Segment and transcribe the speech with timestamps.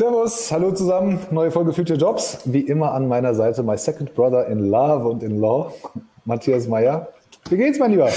[0.00, 2.38] Servus, hallo zusammen, neue Folge Future Jobs.
[2.46, 5.74] Wie immer an meiner Seite my second brother in love und in law,
[6.24, 7.08] Matthias Meyer.
[7.50, 8.08] Wie geht's, mein Lieber?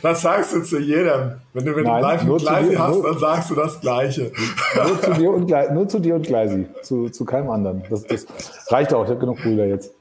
[0.00, 1.32] Das sagst du zu jedem.
[1.52, 4.32] Wenn du mit dem Live und Gleisi hast, nur, dann sagst du das Gleiche.
[4.76, 7.82] Nur zu dir und, nur zu dir und Gleisi, zu, zu keinem anderen.
[7.90, 8.26] Das, das
[8.68, 9.92] reicht auch, ich habe genug Brüder jetzt.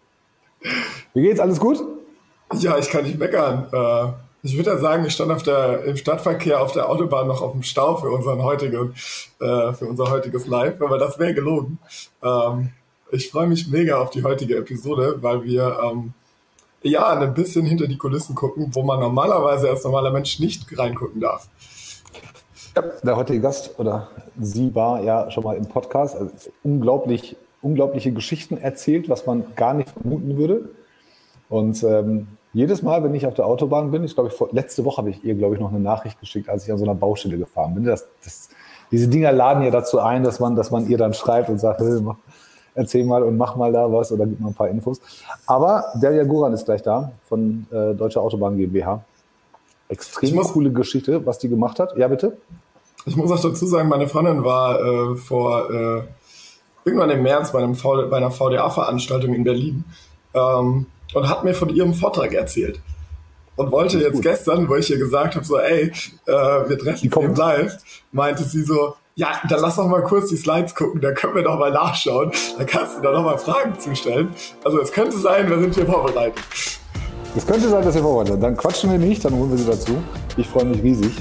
[1.13, 1.83] Wie geht's, alles gut?
[2.53, 3.67] Ja, ich kann nicht meckern.
[4.45, 7.53] Ich würde ja sagen, ich stand auf der, im Stadtverkehr auf der Autobahn noch auf
[7.53, 8.93] dem Stau für, unseren heutigen,
[9.39, 11.79] äh, für unser heutiges Live, aber das wäre gelogen.
[12.21, 12.69] Ähm,
[13.11, 16.13] ich freue mich mega auf die heutige Episode, weil wir ähm,
[16.83, 21.21] ja ein bisschen hinter die Kulissen gucken, wo man normalerweise als normaler Mensch nicht reingucken
[21.21, 21.49] darf.
[23.03, 26.15] Der heutige Gast oder sie war ja schon mal im Podcast.
[26.15, 30.69] Also unglaublich, unglaubliche Geschichten erzählt, was man gar nicht vermuten würde.
[31.49, 34.99] Und ähm, jedes Mal, wenn ich auf der Autobahn bin, ich glaube, ich, letzte Woche
[34.99, 37.37] habe ich ihr, glaube ich, noch eine Nachricht geschickt, als ich an so einer Baustelle
[37.37, 37.83] gefahren bin.
[37.83, 38.47] Das, das,
[38.91, 41.81] diese Dinger laden ja dazu ein, dass man, dass man ihr dann schreibt und sagt,
[41.81, 42.15] hey, mach,
[42.73, 45.01] erzähl mal und mach mal da was oder gib mal ein paar Infos.
[45.45, 49.03] Aber Delia Guran ist gleich da von äh, Deutsche Autobahn GmbH.
[49.89, 51.97] Extrem muss, coole Geschichte, was die gemacht hat.
[51.97, 52.37] Ja, bitte?
[53.05, 56.03] Ich muss auch dazu sagen, meine Freundin war äh, vor äh,
[56.85, 59.83] irgendwann im März bei, einem v, bei einer VDA-Veranstaltung in Berlin.
[60.33, 60.85] Ähm,
[61.15, 62.79] und hat mir von ihrem Vortrag erzählt.
[63.55, 64.23] Und wollte jetzt gut.
[64.23, 65.89] gestern, wo ich ihr gesagt habe, so, ey,
[66.25, 67.77] äh, wir treffen uns live,
[68.11, 71.43] meinte sie so, ja, dann lass doch mal kurz die Slides gucken, da können wir
[71.43, 72.31] doch mal nachschauen.
[72.57, 74.35] Da kannst du da noch mal Fragen zustellen.
[74.65, 76.43] Also es könnte sein, wir sind hier vorbereitet.
[77.33, 78.43] Es könnte sein, dass ihr vorbereitet seid.
[78.43, 80.03] Dann quatschen wir nicht, dann holen wir sie dazu.
[80.35, 81.13] Ich freue mich riesig.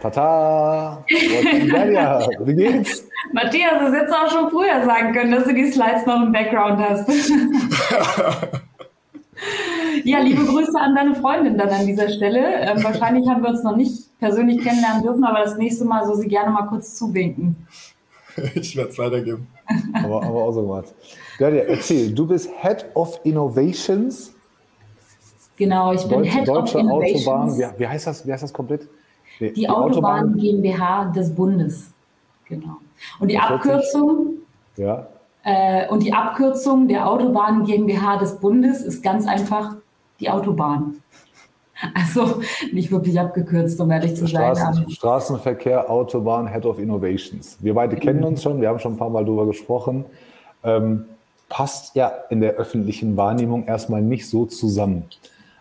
[0.00, 1.04] Tata!
[1.08, 3.06] Wie geht's?
[3.32, 6.80] Matthias, du hättest auch schon früher sagen können, dass du die Slides noch im Background
[6.80, 7.08] hast.
[10.04, 12.60] ja, liebe Grüße an deine Freundin dann an dieser Stelle.
[12.60, 16.16] Ähm, wahrscheinlich haben wir uns noch nicht persönlich kennenlernen dürfen, aber das nächste Mal soll
[16.16, 17.56] sie gerne mal kurz zuwinken.
[18.54, 19.46] Ich werde es weitergeben.
[19.94, 20.94] aber, aber auch so gemacht.
[21.38, 24.34] Gerdia, erzähl, du bist Head of Innovations.
[25.56, 27.26] Genau, ich bin Deutsche, Head Deutsche of Innovations.
[27.26, 28.86] Autobahn, wie, wie, heißt das, wie heißt das komplett?
[29.40, 31.92] Die, die, Autobahn, Autobahn GmbH des Bundes.
[32.48, 32.76] Genau.
[33.20, 34.34] Und die Abkürzung,
[34.76, 35.06] ja.
[35.44, 39.76] Äh, und die Abkürzung der Autobahn GmbH des Bundes ist ganz einfach
[40.20, 40.96] die Autobahn.
[41.94, 42.40] Also
[42.72, 44.56] nicht wirklich abgekürzt, um ehrlich zu sein.
[44.56, 47.58] Straßen, Straßenverkehr, Autobahn, Head of Innovations.
[47.60, 50.06] Wir beide kennen uns schon, wir haben schon ein paar Mal darüber gesprochen.
[50.64, 51.04] Ähm,
[51.50, 55.04] passt ja in der öffentlichen Wahrnehmung erstmal nicht so zusammen.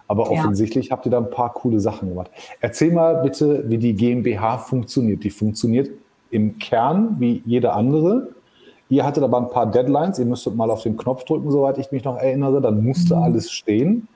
[0.07, 0.91] Aber offensichtlich ja.
[0.91, 2.29] habt ihr da ein paar coole Sachen gemacht.
[2.61, 5.23] Erzähl mal bitte, wie die GmbH funktioniert.
[5.23, 5.89] Die funktioniert
[6.29, 8.29] im Kern wie jede andere.
[8.89, 11.91] Ihr hattet aber ein paar Deadlines, ihr müsstet mal auf den Knopf drücken, soweit ich
[11.91, 13.23] mich noch erinnere, dann musste mhm.
[13.23, 14.07] alles stehen.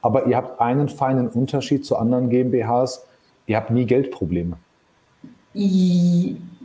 [0.00, 3.06] Aber ihr habt einen feinen Unterschied zu anderen GmbHs,
[3.46, 4.56] ihr habt nie Geldprobleme.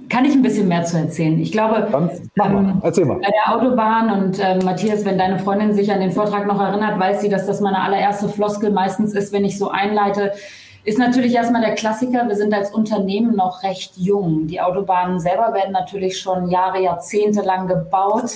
[0.09, 1.39] Kann ich ein bisschen mehr zu erzählen?
[1.39, 3.19] Ich glaube, ähm, Erzähl mal.
[3.19, 6.99] bei der Autobahn und äh, Matthias, wenn deine Freundin sich an den Vortrag noch erinnert,
[6.99, 10.33] weiß sie, dass das meine allererste Floskel meistens ist, wenn ich so einleite
[10.85, 12.27] ist natürlich erstmal der Klassiker.
[12.27, 14.47] Wir sind als Unternehmen noch recht jung.
[14.47, 18.31] Die Autobahnen selber werden natürlich schon Jahre, Jahrzehnte lang gebaut,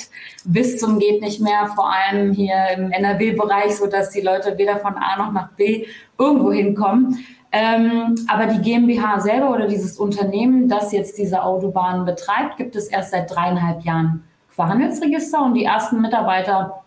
[0.45, 4.77] bis zum geht nicht mehr, vor allem hier im NRW-Bereich, so dass die Leute weder
[4.77, 7.19] von A noch nach B irgendwo hinkommen.
[7.59, 12.88] Ähm, aber die GmbH selber oder dieses Unternehmen, das jetzt diese Autobahnen betreibt, gibt es
[12.88, 16.84] erst seit dreieinhalb Jahren Verhandelsregister und die ersten Mitarbeiter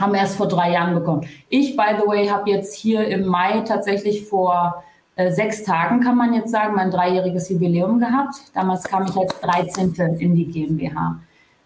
[0.00, 1.26] haben erst vor drei Jahren bekommen.
[1.50, 4.82] Ich, by the way, habe jetzt hier im Mai tatsächlich vor
[5.16, 8.34] äh, sechs Tagen, kann man jetzt sagen, mein dreijähriges Jubiläum gehabt.
[8.54, 9.94] Damals kam ich als 13.
[10.20, 11.20] in die GmbH.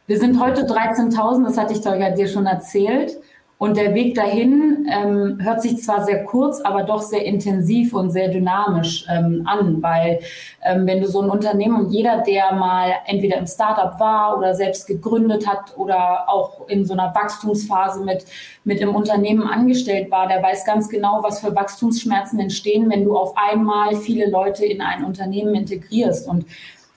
[0.09, 3.19] Wir sind heute 13.000, das hatte ich dir schon erzählt.
[3.59, 8.11] Und der Weg dahin ähm, hört sich zwar sehr kurz, aber doch sehr intensiv und
[8.11, 10.21] sehr dynamisch ähm, an, weil
[10.65, 14.55] ähm, wenn du so ein Unternehmen und jeder, der mal entweder im Startup war oder
[14.55, 18.27] selbst gegründet hat oder auch in so einer Wachstumsphase mit,
[18.63, 23.17] mit im Unternehmen angestellt war, der weiß ganz genau, was für Wachstumsschmerzen entstehen, wenn du
[23.17, 26.29] auf einmal viele Leute in ein Unternehmen integrierst.
[26.29, 26.47] Und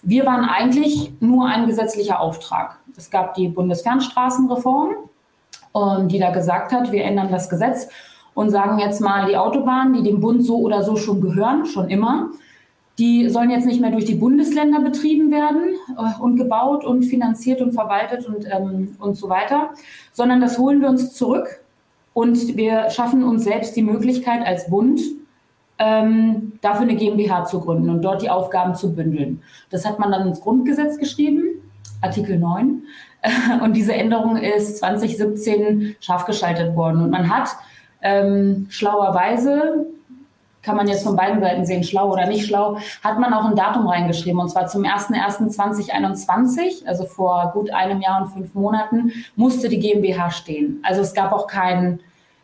[0.04, 2.78] wir waren eigentlich nur ein gesetzlicher Auftrag.
[2.96, 5.10] Es gab die Bundesfernstraßenreform
[5.76, 7.88] ähm, die da gesagt hat, wir ändern das Gesetz
[8.34, 11.90] und sagen jetzt mal, die Autobahnen, die dem Bund so oder so schon gehören, schon
[11.90, 12.32] immer,
[12.98, 17.62] die sollen jetzt nicht mehr durch die Bundesländer betrieben werden äh, und gebaut und finanziert
[17.62, 19.72] und verwaltet und, ähm, und so weiter,
[20.12, 21.62] sondern das holen wir uns zurück
[22.14, 25.02] und wir schaffen uns selbst die Möglichkeit als Bund,
[25.80, 29.42] ähm, dafür eine GmbH zu gründen und dort die Aufgaben zu bündeln.
[29.72, 31.44] Das hat man dann ins Grundgesetz geschrieben,
[32.02, 32.84] Artikel 9.
[33.64, 37.04] Und diese Änderung ist 2017 scharf geschaltet worden.
[37.04, 37.50] Und man hat
[38.02, 39.86] ähm, schlauerweise
[40.62, 43.56] kann man jetzt von beiden Seiten sehen, schlau oder nicht schlau, hat man auch ein
[43.56, 49.70] Datum reingeschrieben und zwar zum 01.01.2021, also vor gut einem Jahr und fünf Monaten, musste
[49.70, 50.80] die GmbH stehen.
[50.84, 52.00] Also es gab auch keinen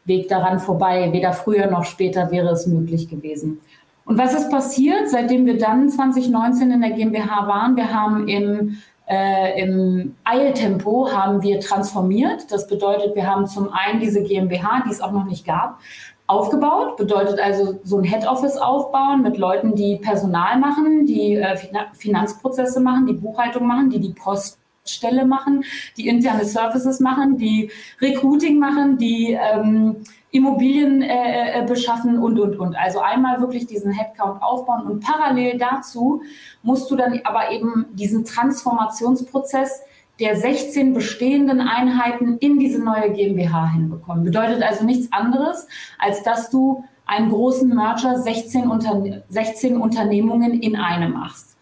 [0.06, 3.60] Weg daran vorbei, weder früher noch später wäre es möglich gewesen.
[4.06, 7.76] Und was ist passiert, seitdem wir dann 2019 in der GmbH waren?
[7.76, 8.78] Wir haben im
[9.08, 12.52] äh, Im Eiltempo haben wir transformiert.
[12.52, 15.80] Das bedeutet, wir haben zum einen diese GmbH, die es auch noch nicht gab,
[16.28, 16.98] aufgebaut.
[16.98, 21.58] Bedeutet also so ein Head Office aufbauen mit Leuten, die Personal machen, die äh,
[21.94, 25.64] Finanzprozesse machen, die Buchhaltung machen, die die Poststelle machen,
[25.96, 27.72] die interne Services machen, die
[28.02, 30.04] Recruiting machen, die ähm,
[30.38, 32.76] Immobilien äh, äh, beschaffen und, und, und.
[32.76, 36.22] Also einmal wirklich diesen Headcount aufbauen und parallel dazu
[36.64, 39.82] musst du dann aber eben diesen Transformationsprozess
[40.20, 44.24] der 16 bestehenden Einheiten in diese neue GmbH hinbekommen.
[44.24, 45.68] Bedeutet also nichts anderes,
[46.00, 51.56] als dass du einen großen Merger 16, Unterne 16 Unternehmungen in einem machst.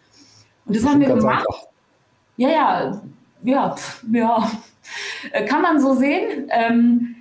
[0.64, 1.46] Und das, das haben wir gemacht.
[1.46, 1.66] Einfach.
[2.36, 3.02] Ja, ja,
[3.42, 3.76] ja,
[4.12, 4.50] ja.
[5.48, 6.48] Kann man so sehen.
[6.50, 7.15] Ähm,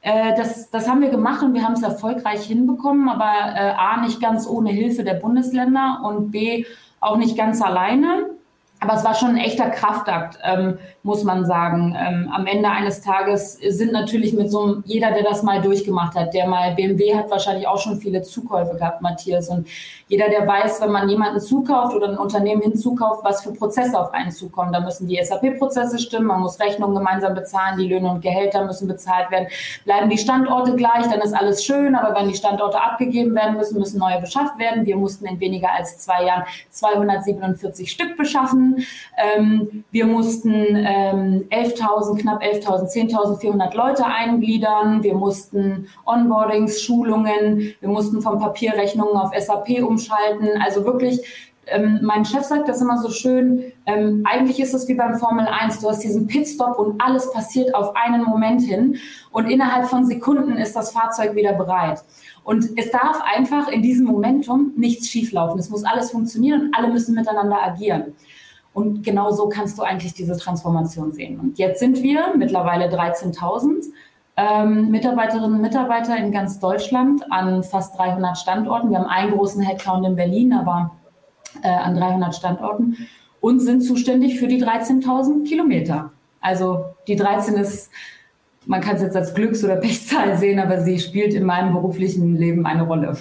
[0.00, 4.00] äh, das, das haben wir gemacht und wir haben es erfolgreich hinbekommen, aber äh, A,
[4.00, 6.64] nicht ganz ohne Hilfe der Bundesländer und B,
[7.00, 8.37] auch nicht ganz alleine.
[8.80, 11.96] Aber es war schon ein echter Kraftakt, ähm, muss man sagen.
[11.98, 16.14] Ähm, am Ende eines Tages sind natürlich mit so einem, jeder, der das mal durchgemacht
[16.14, 19.48] hat, der mal BMW hat wahrscheinlich auch schon viele Zukäufe gehabt, Matthias.
[19.48, 19.66] Und
[20.06, 24.12] jeder, der weiß, wenn man jemanden zukauft oder ein Unternehmen hinzukauft, was für Prozesse auf
[24.12, 24.72] einen zukommen.
[24.72, 28.86] Da müssen die SAP-Prozesse stimmen, man muss Rechnungen gemeinsam bezahlen, die Löhne und Gehälter müssen
[28.86, 29.48] bezahlt werden.
[29.84, 33.78] Bleiben die Standorte gleich, dann ist alles schön, aber wenn die Standorte abgegeben werden müssen,
[33.78, 34.86] müssen neue beschafft werden.
[34.86, 38.67] Wir mussten in weniger als zwei Jahren 247 Stück beschaffen.
[39.16, 45.02] Ähm, wir mussten ähm, 11.000, knapp 11.000, 10.400 Leute eingliedern.
[45.02, 50.48] Wir mussten Onboardings, Schulungen, wir mussten von Papierrechnungen auf SAP umschalten.
[50.62, 51.20] Also wirklich
[51.70, 55.46] ähm, mein Chef sagt das immer so schön, ähm, eigentlich ist es wie beim Formel
[55.46, 58.96] 1, du hast diesen Pitstop und alles passiert auf einen Moment hin
[59.30, 62.02] und innerhalb von Sekunden ist das Fahrzeug wieder bereit.
[62.44, 65.60] Und es darf einfach in diesem Momentum nichts schieflaufen.
[65.60, 68.14] Es muss alles funktionieren und alle müssen miteinander agieren.
[68.72, 71.40] Und genau so kannst du eigentlich diese Transformation sehen.
[71.40, 73.86] Und jetzt sind wir mittlerweile 13.000
[74.36, 78.90] ähm, Mitarbeiterinnen und Mitarbeiter in ganz Deutschland an fast 300 Standorten.
[78.90, 80.92] Wir haben einen großen Headcount in Berlin, aber
[81.62, 82.96] äh, an 300 Standorten
[83.40, 86.12] und sind zuständig für die 13.000 Kilometer.
[86.40, 87.90] Also die 13 ist,
[88.66, 92.36] man kann es jetzt als Glücks- oder Pechzahl sehen, aber sie spielt in meinem beruflichen
[92.36, 93.16] Leben eine Rolle.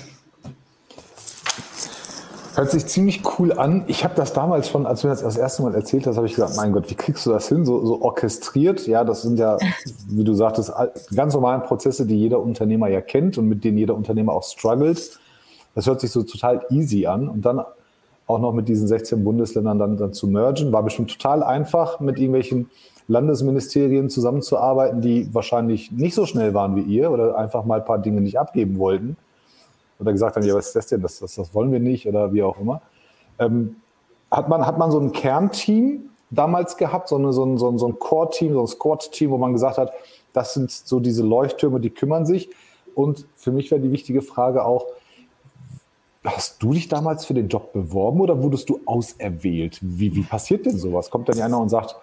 [2.58, 3.84] Hört sich ziemlich cool an.
[3.86, 6.34] Ich habe das damals schon, als du das das erste Mal erzählt hast, habe ich
[6.34, 7.66] gedacht, mein Gott, wie kriegst du das hin?
[7.66, 8.88] So, so orchestriert.
[8.88, 9.60] Ja, das sind ja,
[10.08, 10.74] wie du sagtest,
[11.16, 15.20] ganz normalen Prozesse, die jeder Unternehmer ja kennt und mit denen jeder Unternehmer auch struggelt.
[15.76, 17.30] Das hört sich so total easy an.
[17.30, 17.62] Und dann
[18.26, 20.74] auch noch mit diesen 16 Bundesländern dann, dann zu mergen.
[20.74, 22.72] War bestimmt total einfach, mit irgendwelchen
[23.08, 28.00] Landesministerien zusammenzuarbeiten, die wahrscheinlich nicht so schnell waren wie ihr oder einfach mal ein paar
[28.00, 29.16] Dinge nicht abgeben wollten
[30.00, 32.34] oder gesagt haben, ja, was ist das denn, das, das, das wollen wir nicht oder
[32.34, 32.82] wie auch immer.
[33.40, 33.78] Ähm,
[34.32, 37.78] hat, man, hat man so ein Kernteam damals gehabt, so, eine, so ein, so ein,
[37.78, 39.92] so ein Core-Team, so ein Squad-Team, wo man gesagt hat,
[40.34, 42.50] das sind so diese Leuchttürme, die kümmern sich.
[42.96, 44.86] Und für mich wäre die wichtige Frage auch,
[46.24, 49.80] hast du dich damals für den Job beworben oder wurdest du auserwählt?
[49.82, 51.10] Wie, wie passiert denn sowas?
[51.10, 51.96] Kommt dann einer und sagt,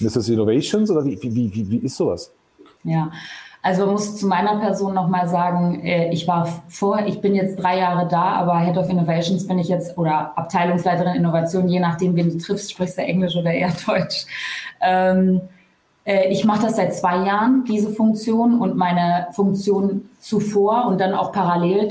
[0.00, 0.28] Mrs.
[0.30, 2.32] Innovations oder wie, wie, wie, wie ist sowas?
[2.84, 3.12] Ja,
[3.62, 7.78] also muss zu meiner Person nochmal sagen, äh, ich war vor, ich bin jetzt drei
[7.78, 12.30] Jahre da, aber Head of Innovations bin ich jetzt oder Abteilungsleiterin Innovation, je nachdem, wen
[12.30, 14.26] du triffst, sprichst du Englisch oder eher Deutsch.
[14.80, 15.42] Ähm,
[16.04, 21.14] äh, ich mache das seit zwei Jahren, diese Funktion und meine Funktion zuvor und dann
[21.14, 21.88] auch parallel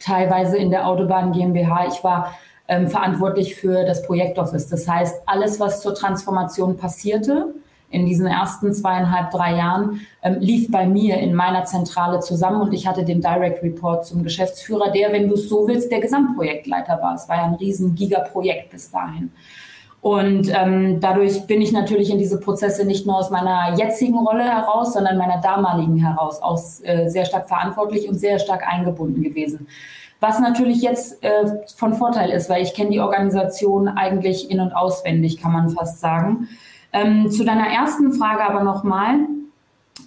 [0.00, 1.86] teilweise in der Autobahn GmbH.
[1.86, 2.34] Ich war
[2.66, 4.68] ähm, verantwortlich für das Projektoffice.
[4.68, 7.54] Das heißt, alles, was zur Transformation passierte,
[7.92, 12.72] in diesen ersten zweieinhalb, drei Jahren ähm, lief bei mir in meiner Zentrale zusammen und
[12.72, 17.00] ich hatte den Direct Report zum Geschäftsführer, der, wenn du es so willst, der Gesamtprojektleiter
[17.00, 17.14] war.
[17.14, 19.30] Es war ja ein riesen Gigaprojekt bis dahin.
[20.00, 24.42] Und ähm, dadurch bin ich natürlich in diese Prozesse nicht nur aus meiner jetzigen Rolle
[24.42, 29.68] heraus, sondern meiner damaligen heraus auch äh, sehr stark verantwortlich und sehr stark eingebunden gewesen.
[30.18, 31.46] Was natürlich jetzt äh,
[31.76, 36.00] von Vorteil ist, weil ich kenne die Organisation eigentlich in- und auswendig, kann man fast
[36.00, 36.48] sagen.
[36.92, 39.20] Ähm, zu deiner ersten Frage aber nochmal.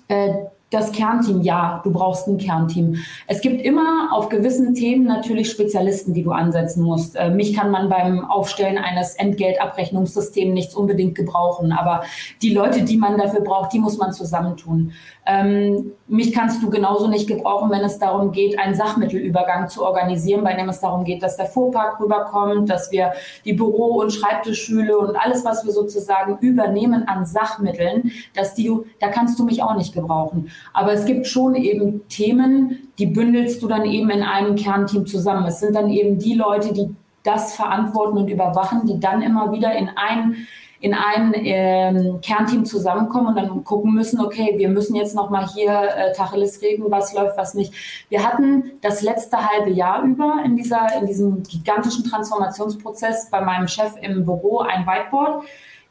[0.08, 0.34] Äh,
[0.76, 2.98] das Kernteam, ja, du brauchst ein Kernteam.
[3.28, 7.16] Es gibt immer auf gewissen Themen natürlich Spezialisten, die du ansetzen musst.
[7.16, 12.04] Äh, mich kann man beim Aufstellen eines Entgeltabrechnungssystems nichts unbedingt gebrauchen, aber
[12.42, 14.92] die Leute, die man dafür braucht, die muss man zusammentun.
[15.26, 20.44] Ähm, mich kannst du genauso nicht gebrauchen, wenn es darum geht, einen Sachmittelübergang zu organisieren,
[20.44, 23.14] bei dem es darum geht, dass der Fuhrpark rüberkommt, dass wir
[23.44, 29.08] die Büro- und Schreibtischschüle und alles, was wir sozusagen übernehmen an Sachmitteln, dass die, da
[29.08, 30.52] kannst du mich auch nicht gebrauchen.
[30.74, 35.46] Aber es gibt schon eben Themen, die bündelst du dann eben in einem Kernteam zusammen.
[35.48, 36.94] Es sind dann eben die Leute, die
[37.24, 40.48] das verantworten und überwachen, die dann immer wieder in ein
[40.86, 45.72] in ein ähm, Kernteam zusammenkommen und dann gucken müssen, okay, wir müssen jetzt nochmal hier
[45.72, 47.74] äh, Tacheles reden, was läuft, was nicht.
[48.10, 53.68] Wir hatten das letzte halbe Jahr über in, dieser, in diesem gigantischen Transformationsprozess bei meinem
[53.68, 55.46] Chef im Büro ein Whiteboard.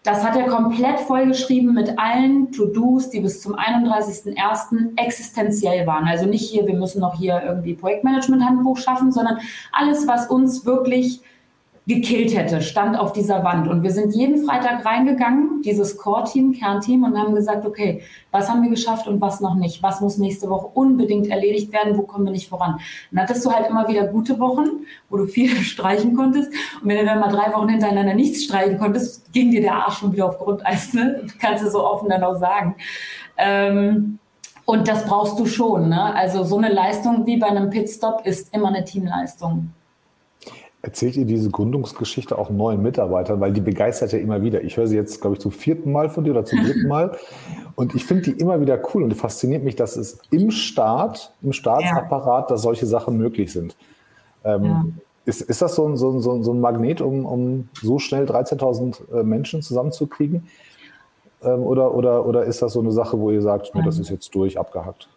[0.05, 4.99] Das hat er komplett vollgeschrieben mit allen To-Dos, die bis zum 31.01.
[5.03, 6.05] existenziell waren.
[6.07, 9.39] Also nicht hier, wir müssen noch hier irgendwie Projektmanagement-Handbuch schaffen, sondern
[9.73, 11.23] alles, was uns wirklich
[11.87, 13.69] gekillt hätte, stand auf dieser Wand.
[13.69, 18.62] Und wir sind jeden Freitag reingegangen, dieses Core-Team, Kernteam, und haben gesagt, okay, was haben
[18.62, 19.83] wir geschafft und was noch nicht?
[19.83, 21.99] Was muss nächste Woche unbedingt erledigt werden?
[21.99, 22.81] Wo kommen wir nicht voran?
[23.11, 26.50] Dann hattest du halt immer wieder gute Wochen, wo du viel streichen konntest.
[26.83, 29.99] Und wenn du dann mal drei Wochen hintereinander nichts streichen konntest, ging dir der Arsch
[29.99, 30.95] schon wieder auf Grundeis.
[30.95, 31.26] Ne?
[31.38, 32.76] Kannst du so offen dann auch sagen.
[33.37, 34.19] Ähm,
[34.64, 35.91] und das brauchst du schon.
[35.91, 36.14] Ne?
[36.14, 39.75] Also so eine Leistung wie bei einem Pitstop ist immer eine Teamleistung.
[40.85, 44.62] Erzählt ihr diese Gründungsgeschichte auch neuen Mitarbeitern, weil die begeistert ja immer wieder.
[44.64, 47.17] Ich höre sie jetzt, glaube ich, zum vierten Mal von dir oder zum dritten Mal.
[47.75, 51.53] Und ich finde die immer wieder cool und fasziniert mich, dass es im Staat, im
[51.53, 53.75] Staatsapparat, dass solche Sachen möglich sind.
[54.45, 54.85] Ähm, ja.
[55.25, 59.12] ist, ist das so ein, so ein, so ein Magnet, um, um so schnell 13.000
[59.12, 60.47] äh, Menschen zusammenzukriegen?
[61.43, 64.11] Ähm, oder, oder, oder ist das so eine Sache, wo ihr sagt, nee, das ist
[64.11, 65.09] jetzt durch, abgehackt?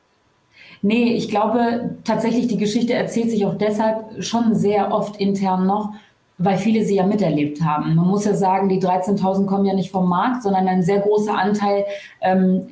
[0.81, 5.93] Nee, ich glaube tatsächlich, die Geschichte erzählt sich auch deshalb schon sehr oft intern noch,
[6.37, 7.95] weil viele sie ja miterlebt haben.
[7.95, 11.37] Man muss ja sagen, die 13.000 kommen ja nicht vom Markt, sondern ein sehr großer
[11.37, 11.85] Anteil
[12.21, 12.67] ähm,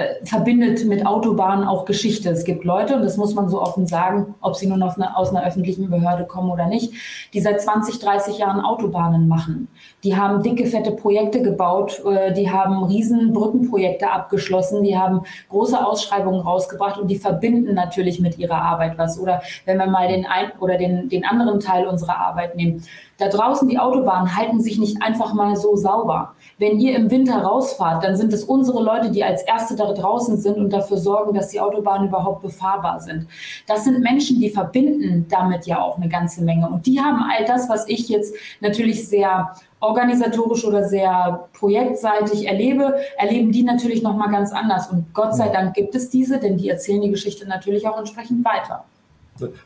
[0.00, 2.30] äh, verbindet mit Autobahnen auch Geschichte.
[2.30, 5.30] Es gibt Leute, und das muss man so offen sagen, ob sie nun eine, aus
[5.30, 6.92] einer öffentlichen Behörde kommen oder nicht,
[7.32, 9.68] die seit 20, 30 Jahren Autobahnen machen.
[10.04, 15.84] Die haben dicke, fette Projekte gebaut, äh, die haben riesen Brückenprojekte abgeschlossen, die haben große
[15.84, 19.18] Ausschreibungen rausgebracht und die verbinden natürlich mit ihrer Arbeit was.
[19.18, 22.82] Oder wenn wir mal den ein oder den, den anderen Teil unserer Arbeit nehmen.
[23.20, 26.34] Da draußen die Autobahnen halten sich nicht einfach mal so sauber.
[26.56, 30.38] Wenn ihr im Winter rausfahrt, dann sind es unsere Leute, die als Erste da draußen
[30.38, 33.26] sind und dafür sorgen, dass die Autobahnen überhaupt befahrbar sind.
[33.66, 36.66] Das sind Menschen, die verbinden damit ja auch eine ganze Menge.
[36.70, 42.94] Und die haben all das, was ich jetzt natürlich sehr organisatorisch oder sehr projektseitig erlebe,
[43.18, 44.90] erleben die natürlich noch mal ganz anders.
[44.90, 48.46] Und Gott sei Dank gibt es diese, denn die erzählen die Geschichte natürlich auch entsprechend
[48.46, 48.84] weiter.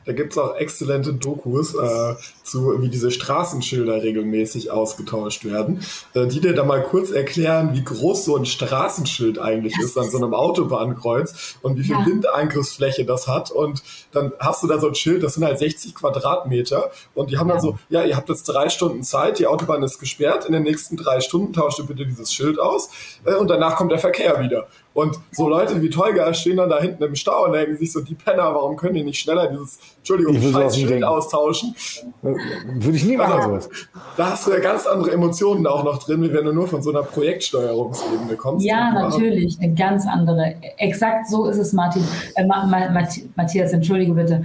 [0.04, 5.80] Da gibt es auch exzellente Dokus äh, zu, wie diese Straßenschilder regelmäßig ausgetauscht werden,
[6.14, 10.10] äh, die dir da mal kurz erklären, wie groß so ein Straßenschild eigentlich ist an
[10.10, 12.06] so einem Autobahnkreuz und wie viel ja.
[12.06, 13.50] Windeingriffsfläche das hat.
[13.50, 17.38] Und dann hast du da so ein Schild, das sind halt 60 Quadratmeter und die
[17.38, 17.54] haben ja.
[17.54, 20.62] dann so, ja, ihr habt jetzt drei Stunden Zeit, die Autobahn ist gesperrt, in den
[20.62, 22.90] nächsten drei Stunden tauscht ihr bitte dieses Schild aus
[23.24, 24.66] äh, und danach kommt der Verkehr wieder.
[24.94, 28.00] Und so Leute wie Tolga stehen dann da hinten im Stau und denken sich so,
[28.00, 31.74] die Penner, warum können die nicht schneller dieses, Entschuldigung, scheiß Schild austauschen?
[32.22, 33.68] Würde ich nie machen, also, sowas.
[34.16, 36.80] Da hast du ja ganz andere Emotionen auch noch drin, wie wenn du nur von
[36.80, 38.64] so einer Projektsteuerungsebene kommst.
[38.64, 40.54] Ja, natürlich, eine ganz andere.
[40.78, 42.04] Exakt so ist es, Martin.
[42.36, 44.44] Äh, Matthias, entschuldige bitte.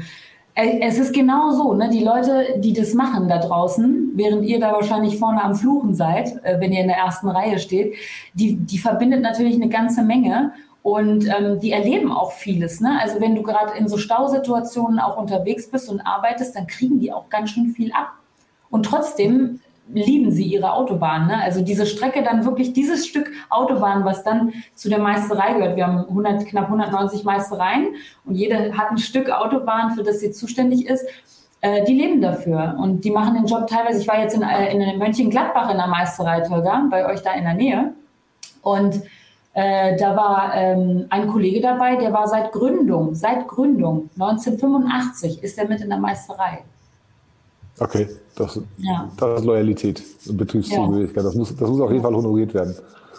[0.61, 1.89] Es ist genau so, ne?
[1.89, 6.43] die Leute, die das machen da draußen, während ihr da wahrscheinlich vorne am Fluchen seid,
[6.43, 7.95] äh, wenn ihr in der ersten Reihe steht,
[8.33, 10.51] die, die verbindet natürlich eine ganze Menge
[10.83, 12.81] und ähm, die erleben auch vieles.
[12.81, 12.99] Ne?
[13.01, 17.13] Also wenn du gerade in so Stausituationen auch unterwegs bist und arbeitest, dann kriegen die
[17.13, 18.11] auch ganz schön viel ab.
[18.69, 19.61] Und trotzdem
[19.91, 21.27] lieben sie ihre Autobahn.
[21.27, 21.41] Ne?
[21.41, 25.75] Also diese Strecke dann wirklich, dieses Stück Autobahn, was dann zu der Meisterei gehört.
[25.75, 30.31] Wir haben 100, knapp 190 Meistereien und jede hat ein Stück Autobahn, für das sie
[30.31, 31.05] zuständig ist.
[31.61, 33.99] Äh, die leben dafür und die machen den Job teilweise.
[33.99, 37.43] Ich war jetzt in, äh, in Mönchengladbach in der Meisterei, Tolga, bei euch da in
[37.43, 37.93] der Nähe.
[38.61, 39.01] Und
[39.53, 45.57] äh, da war ähm, ein Kollege dabei, der war seit Gründung, seit Gründung, 1985 ist
[45.57, 46.59] er mit in der Meisterei.
[47.79, 49.09] Okay, das, ja.
[49.17, 51.23] das ist Loyalität und Betriebszugehörigkeit.
[51.23, 52.75] Das, muss, das muss auf jeden Fall honoriert werden.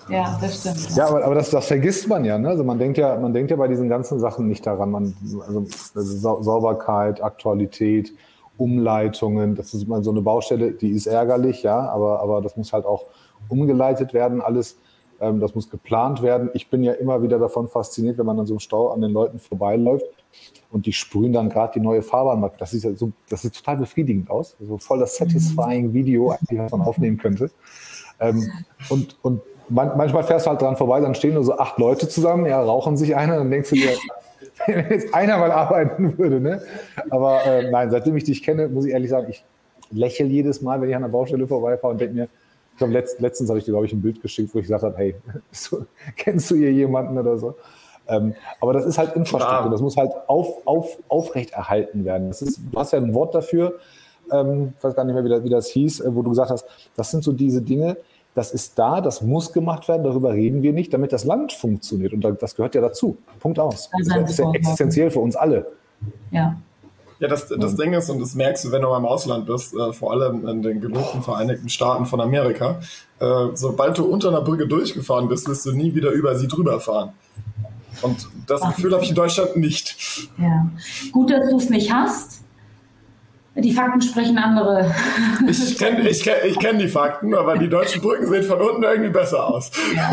[0.08, 0.96] Ja, das stimmt.
[0.96, 2.36] Ja, aber, aber das, das vergisst man ja.
[2.36, 2.48] Ne?
[2.48, 4.90] Also man denkt ja, man denkt ja bei diesen ganzen Sachen nicht daran.
[4.90, 5.14] Man,
[5.46, 8.12] also, also Sauberkeit, Aktualität,
[8.56, 12.72] Umleitungen, das ist mal so eine Baustelle, die ist ärgerlich, ja, aber, aber das muss
[12.72, 13.06] halt auch
[13.48, 14.76] umgeleitet werden, alles.
[15.20, 16.50] Ähm, das muss geplant werden.
[16.54, 19.12] Ich bin ja immer wieder davon fasziniert, wenn man an so einem Stau an den
[19.12, 20.06] Leuten vorbeiläuft
[20.70, 22.50] und die sprühen dann gerade die neue Fahrbahn.
[22.58, 24.56] Das sieht, ja so, das sieht total befriedigend aus.
[24.60, 27.50] So voll das satisfying Video, was man aufnehmen könnte.
[28.18, 28.50] Ähm,
[28.88, 32.08] und, und man, manchmal fährst du halt dran vorbei, dann stehen nur so acht Leute
[32.08, 33.90] zusammen, ja, rauchen sich einer, dann denkst du dir,
[34.66, 36.62] wenn jetzt einer mal arbeiten würde, ne?
[37.08, 39.44] Aber äh, nein, seitdem ich dich kenne, muss ich ehrlich sagen, ich
[39.90, 42.28] lächle jedes Mal, wenn ich an der Baustelle vorbeifahre und denke mir,
[42.80, 44.96] glaube, letzt, letztens habe ich dir, glaube ich, ein Bild geschickt, wo ich gesagt habe,
[44.96, 45.14] hey,
[45.52, 45.84] so,
[46.16, 47.54] kennst du hier jemanden oder so?
[48.08, 52.28] Ähm, aber das ist halt Infrastruktur, das muss halt auf, auf, aufrechterhalten werden.
[52.28, 53.78] Das ist, du hast ja ein Wort dafür,
[54.32, 56.50] ähm, ich weiß gar nicht mehr, wie das, wie das hieß, äh, wo du gesagt
[56.50, 57.96] hast, das sind so diese Dinge,
[58.34, 62.12] das ist da, das muss gemacht werden, darüber reden wir nicht, damit das Land funktioniert.
[62.12, 63.16] Und das gehört ja dazu.
[63.40, 63.90] Punkt aus.
[63.92, 65.66] Das ist ja existenziell für uns alle.
[66.30, 66.56] Ja.
[67.20, 69.74] Ja, das, das Ding ist, und das merkst du, wenn du mal im Ausland bist,
[69.74, 72.80] äh, vor allem in den gelobten Vereinigten Staaten von Amerika,
[73.18, 76.80] äh, sobald du unter einer Brücke durchgefahren bist, wirst du nie wieder über sie drüber
[76.80, 77.10] fahren.
[78.00, 80.28] Und das Ach, Gefühl habe ich in Deutschland nicht.
[80.38, 80.70] Ja.
[81.12, 82.40] Gut, dass du es nicht hast.
[83.56, 84.94] Die Fakten sprechen andere.
[85.48, 88.84] Ich kenne ich kenn, ich kenn die Fakten, aber die deutschen Brücken sehen von unten
[88.84, 89.72] irgendwie besser aus.
[89.94, 90.12] Ja,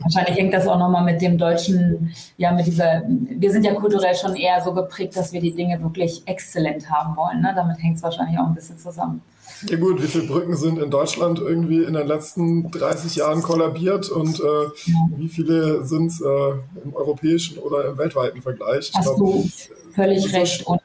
[0.00, 4.14] wahrscheinlich hängt das auch nochmal mit dem deutschen, ja, mit dieser, wir sind ja kulturell
[4.14, 7.42] schon eher so geprägt, dass wir die Dinge wirklich exzellent haben wollen.
[7.42, 7.52] Ne?
[7.54, 9.20] Damit hängt es wahrscheinlich auch ein bisschen zusammen.
[9.68, 14.08] Ja gut, wie viele Brücken sind in Deutschland irgendwie in den letzten 30 Jahren kollabiert
[14.08, 14.94] und äh, ja.
[15.16, 18.90] wie viele sind äh, im europäischen oder im weltweiten Vergleich?
[18.94, 19.48] Hast glaub, du
[19.94, 20.66] völlig recht.
[20.66, 20.80] Und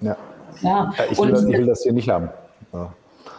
[0.00, 0.16] ja.
[0.62, 0.92] Ja.
[0.96, 2.28] ja ich, will das, ich, will das, hier nicht haben.
[2.72, 2.92] Ja.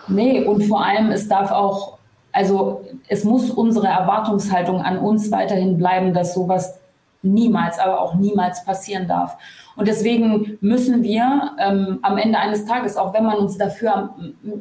[0.07, 1.97] Nee, und vor allem, es darf auch,
[2.31, 6.79] also es muss unsere Erwartungshaltung an uns weiterhin bleiben, dass sowas
[7.21, 9.37] niemals, aber auch niemals passieren darf.
[9.75, 14.13] Und deswegen müssen wir ähm, am Ende eines Tages, auch wenn man uns dafür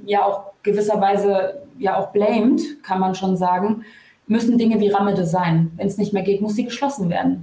[0.06, 3.84] ja auch gewisserweise ja auch blamed, kann man schon sagen,
[4.26, 5.72] müssen Dinge wie Ramede sein.
[5.76, 7.42] Wenn es nicht mehr geht, muss sie geschlossen werden.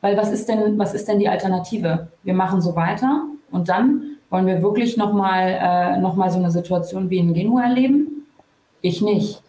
[0.00, 2.08] Weil was ist denn, was ist denn die Alternative?
[2.22, 7.10] Wir machen so weiter und dann wollen wir wirklich nochmal äh, noch so eine Situation
[7.10, 8.26] wie in Genua erleben?
[8.80, 9.42] Ich nicht.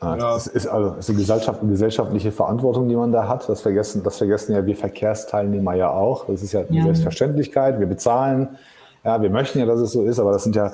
[0.00, 3.48] Ja, das ist also das ist eine, Gesellschaft, eine gesellschaftliche Verantwortung, die man da hat.
[3.48, 6.26] Das vergessen, das vergessen ja wir Verkehrsteilnehmer ja auch.
[6.26, 6.84] Das ist ja eine ja.
[6.84, 7.80] Selbstverständlichkeit.
[7.80, 8.58] Wir bezahlen.
[9.04, 10.70] Ja, wir möchten ja, dass es so ist, aber das sind ja,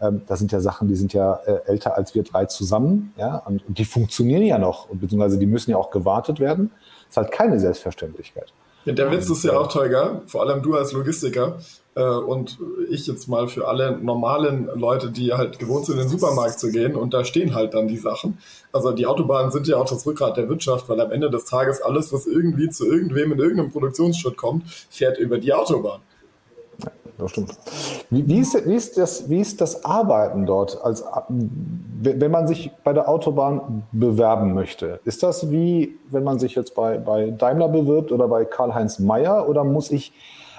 [0.00, 3.12] ähm, das sind ja Sachen, die sind ja äh, älter als wir drei zusammen.
[3.16, 6.72] Ja, und, und die funktionieren ja noch, beziehungsweise die müssen ja auch gewartet werden.
[7.06, 8.52] Das ist halt keine Selbstverständlichkeit.
[8.84, 12.58] Ja, der Witz ist ja auch, Teuger, vor allem du als Logistiker äh, und
[12.90, 16.70] ich jetzt mal für alle normalen Leute, die halt gewohnt sind, in den Supermarkt zu
[16.70, 18.36] gehen und da stehen halt dann die Sachen.
[18.70, 21.80] Also die Autobahnen sind ja auch das Rückgrat der Wirtschaft, weil am Ende des Tages
[21.80, 26.00] alles, was irgendwie zu irgendwem in irgendeinem Produktionsschritt kommt, fährt über die Autobahn.
[26.84, 27.56] Ja, das stimmt.
[28.10, 31.02] Wie, wie, ist, wie, ist das, wie ist das Arbeiten dort, als,
[31.98, 35.00] wenn man sich bei der Autobahn bewerben möchte?
[35.06, 39.48] Ist das wie, wenn man sich jetzt bei, bei Daimler bewirbt oder bei Karl-Heinz Mayer
[39.48, 40.12] oder muss ich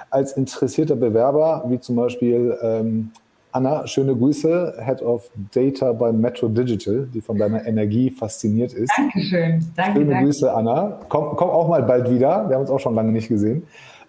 [0.09, 3.11] als interessierter Bewerber, wie zum Beispiel ähm,
[3.51, 8.91] Anna, schöne Grüße, Head of Data bei Metro Digital, die von deiner Energie fasziniert ist.
[8.95, 9.65] Dankeschön.
[9.75, 10.25] Danke, schöne danke.
[10.25, 10.99] Grüße, Anna.
[11.09, 12.47] Komm, komm auch mal bald wieder.
[12.47, 13.63] Wir haben uns auch schon lange nicht gesehen.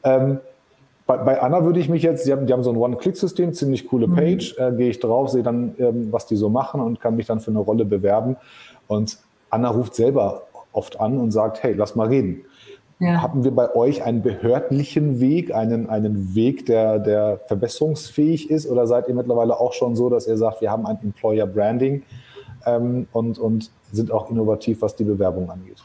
[0.05, 0.41] Ähm,
[1.07, 3.89] bei, bei, Anna würde ich mich jetzt, die haben, die haben so ein One-Click-System, ziemlich
[3.89, 4.15] coole mhm.
[4.17, 4.65] Page, mhm.
[4.65, 7.41] äh, gehe ich drauf, sehe dann, ähm, was die so machen und kann mich dann
[7.41, 8.37] für eine Rolle bewerben.
[8.87, 12.45] Und Anna ruft selber oft an und sagt, hey, lass mal reden.
[13.01, 13.23] Ja.
[13.23, 18.69] Haben wir bei euch einen behördlichen Weg, einen, einen Weg, der, der verbesserungsfähig ist?
[18.69, 22.03] Oder seid ihr mittlerweile auch schon so, dass ihr sagt, wir haben ein Employer Branding
[22.67, 25.79] ähm, und, und sind auch innovativ, was die Bewerbung angeht?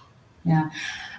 [0.45, 0.69] Ja,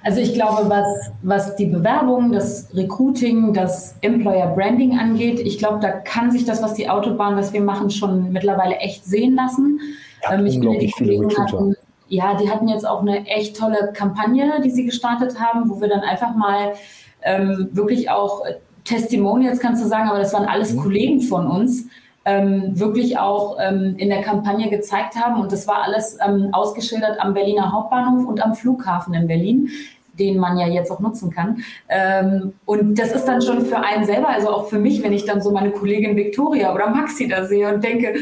[0.02, 0.86] also ich glaube, was,
[1.22, 6.62] was die Bewerbung, das Recruiting, das Employer Branding angeht, ich glaube, da kann sich das,
[6.62, 9.80] was die Autobahn, was wir machen, schon mittlerweile echt sehen lassen.
[10.22, 11.76] Ja, ähm, ich finde, die Kollegen hatten
[12.08, 15.88] ja, die hatten jetzt auch eine echt tolle Kampagne, die sie gestartet haben, wo wir
[15.88, 16.74] dann einfach mal
[17.22, 20.80] ähm, wirklich auch äh, Testimonials, kannst du sagen, aber das waren alles mhm.
[20.80, 21.86] Kollegen von uns,
[22.26, 25.40] ähm, wirklich auch ähm, in der Kampagne gezeigt haben.
[25.40, 29.70] Und das war alles ähm, ausgeschildert am Berliner Hauptbahnhof und am Flughafen in Berlin
[30.18, 31.64] den man ja jetzt auch nutzen kann.
[31.88, 35.24] Ähm, und das ist dann schon für einen selber, also auch für mich, wenn ich
[35.24, 38.14] dann so meine Kollegin Victoria oder Maxi da sehe und denke,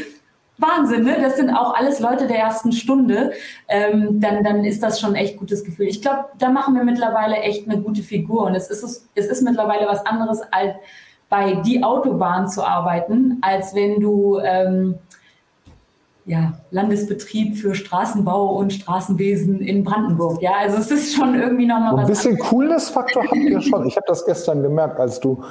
[0.63, 1.17] Wahnsinn, ne?
[1.21, 3.33] Das sind auch alles Leute der ersten Stunde.
[3.67, 5.87] Ähm, dann, dann ist das schon echt gutes Gefühl.
[5.87, 8.45] Ich glaube, da machen wir mittlerweile echt eine gute Figur.
[8.45, 10.73] Und es ist, es ist mittlerweile was anderes, als
[11.29, 14.95] bei die Autobahn zu arbeiten, als wenn du ähm,
[16.25, 20.41] ja, Landesbetrieb für Straßenbau und Straßenwesen in Brandenburg.
[20.41, 22.01] Ja, also es ist schon irgendwie nochmal was.
[22.01, 23.85] Ein bisschen Coolness-Faktor habt ihr schon.
[23.87, 25.43] Ich habe das gestern gemerkt, als du,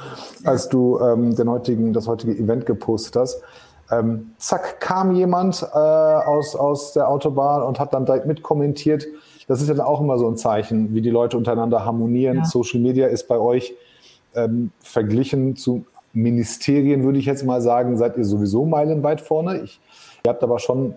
[0.45, 3.41] als du ähm, den heutigen, das heutige Event gepostet hast
[3.99, 9.05] Ähm, zack, kam jemand äh, aus, aus der Autobahn und hat dann direkt mitkommentiert.
[9.47, 12.37] Das ist ja dann auch immer so ein Zeichen, wie die Leute untereinander harmonieren.
[12.37, 12.45] Ja.
[12.45, 13.73] Social Media ist bei euch
[14.35, 19.61] ähm, verglichen zu Ministerien, würde ich jetzt mal sagen, seid ihr sowieso meilenweit vorne.
[19.61, 19.81] Ich,
[20.23, 20.93] ihr habt aber schon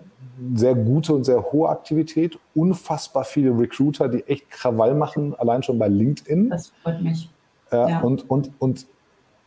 [0.53, 5.79] sehr gute und sehr hohe Aktivität, unfassbar viele Recruiter, die echt Krawall machen, allein schon
[5.79, 6.51] bei LinkedIn.
[6.51, 7.29] Das freut mich.
[7.71, 7.99] Äh, ja.
[8.01, 8.85] Und, und, und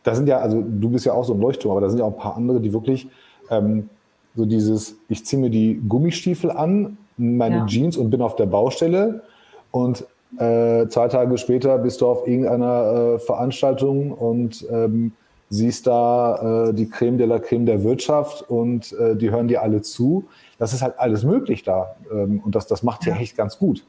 [0.03, 2.05] da sind ja, also du bist ja auch so ein Leuchtturm, aber da sind ja
[2.05, 3.07] auch ein paar andere, die wirklich
[3.51, 3.89] ähm,
[4.35, 7.65] so dieses, ich ziehe mir die Gummistiefel an, meine ja.
[7.65, 9.23] Jeans und bin auf der Baustelle
[9.71, 10.05] und
[10.37, 15.11] äh, zwei Tage später bist du auf irgendeiner äh, Veranstaltung und ähm,
[15.49, 19.61] siehst da äh, die Creme de la Creme der Wirtschaft und äh, die hören dir
[19.61, 20.25] alle zu.
[20.57, 23.83] Das ist halt alles möglich da ähm, und das, das macht ja echt ganz gut.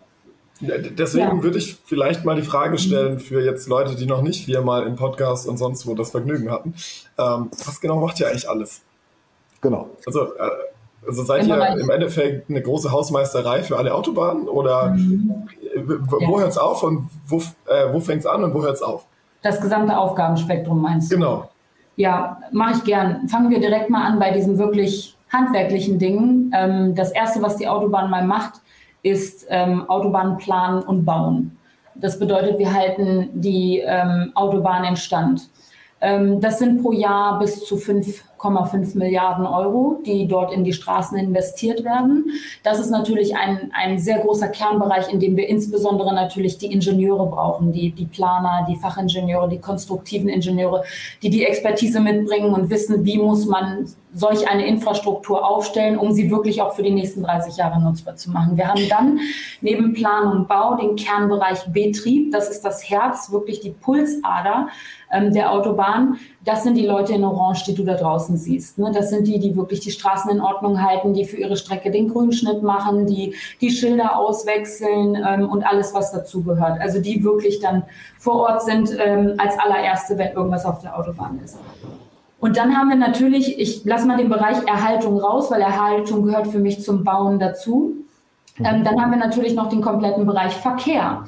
[0.61, 1.43] Deswegen ja.
[1.43, 4.95] würde ich vielleicht mal die Frage stellen für jetzt Leute, die noch nicht viermal im
[4.95, 6.75] Podcast und sonst wo das Vergnügen hatten.
[7.19, 8.83] Ähm, was genau macht ihr eigentlich alles?
[9.63, 9.89] Genau.
[10.07, 10.51] Also, äh,
[11.07, 15.49] also seid ihr im Endeffekt eine große Hausmeisterei für alle Autobahnen oder mhm.
[16.07, 16.43] wo ja.
[16.43, 19.07] hört es auf und wo, äh, wo fängt es an und wo hört es auf?
[19.43, 21.17] Das gesamte Aufgabenspektrum meinst du?
[21.17, 21.51] Genau.
[21.97, 23.29] Ja, mache ich gern.
[23.29, 26.53] Fangen wir direkt mal an bei diesen wirklich handwerklichen Dingen.
[26.55, 28.61] Ähm, das erste, was die Autobahn mal macht,
[29.03, 31.59] ist ähm, Autobahnen planen und bauen.
[31.95, 35.51] Das bedeutet, wir halten die ähm, Autobahn in Stand.
[36.01, 37.77] Ähm, das sind pro Jahr bis zu
[38.43, 42.27] 5,5 Milliarden Euro, die dort in die Straßen investiert werden.
[42.63, 47.27] Das ist natürlich ein, ein sehr großer Kernbereich, in dem wir insbesondere natürlich die Ingenieure
[47.27, 50.85] brauchen, die, die Planer, die Fachingenieure, die konstruktiven Ingenieure,
[51.23, 56.31] die die Expertise mitbringen und wissen, wie muss man solch eine Infrastruktur aufstellen, um sie
[56.31, 58.57] wirklich auch für die nächsten 30 Jahre nutzbar zu machen.
[58.57, 59.21] Wir haben dann
[59.61, 62.31] neben Plan und Bau den Kernbereich Betrieb.
[62.33, 64.69] Das ist das Herz, wirklich die Pulsader
[65.11, 66.19] ähm, der Autobahn.
[66.45, 68.79] Das sind die Leute in Orange, die du da draußen siehst.
[68.79, 68.91] Ne?
[68.93, 72.09] Das sind die, die wirklich die Straßen in Ordnung halten, die für ihre Strecke den
[72.09, 76.81] Grünschnitt machen, die die Schilder auswechseln ähm, und alles, was dazugehört.
[76.81, 77.85] Also die wirklich dann
[78.19, 81.59] vor Ort sind ähm, als allererste, wenn irgendwas auf der Autobahn ist.
[82.41, 86.49] Und dann haben wir natürlich, ich lasse mal den Bereich Erhaltung raus, weil Erhaltung gehört
[86.49, 87.95] für mich zum Bauen dazu.
[88.59, 91.25] Ähm, dann haben wir natürlich noch den kompletten Bereich Verkehr.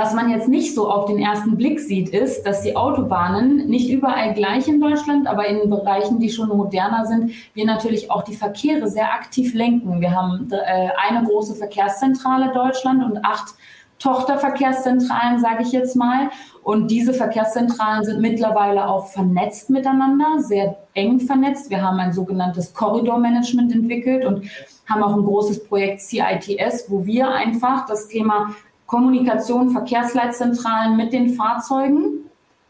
[0.00, 3.90] Was man jetzt nicht so auf den ersten Blick sieht, ist, dass die Autobahnen nicht
[3.90, 8.36] überall gleich in Deutschland, aber in Bereichen, die schon moderner sind, wir natürlich auch die
[8.36, 10.00] Verkehre sehr aktiv lenken.
[10.00, 13.56] Wir haben äh, eine große Verkehrszentrale Deutschland und acht
[13.98, 16.30] Tochterverkehrszentralen, sage ich jetzt mal.
[16.62, 21.70] Und diese Verkehrszentralen sind mittlerweile auch vernetzt miteinander, sehr eng vernetzt.
[21.70, 24.44] Wir haben ein sogenanntes Korridormanagement entwickelt und
[24.88, 28.54] haben auch ein großes Projekt CITS, wo wir einfach das Thema
[28.88, 32.28] Kommunikation, Verkehrsleitzentralen mit den Fahrzeugen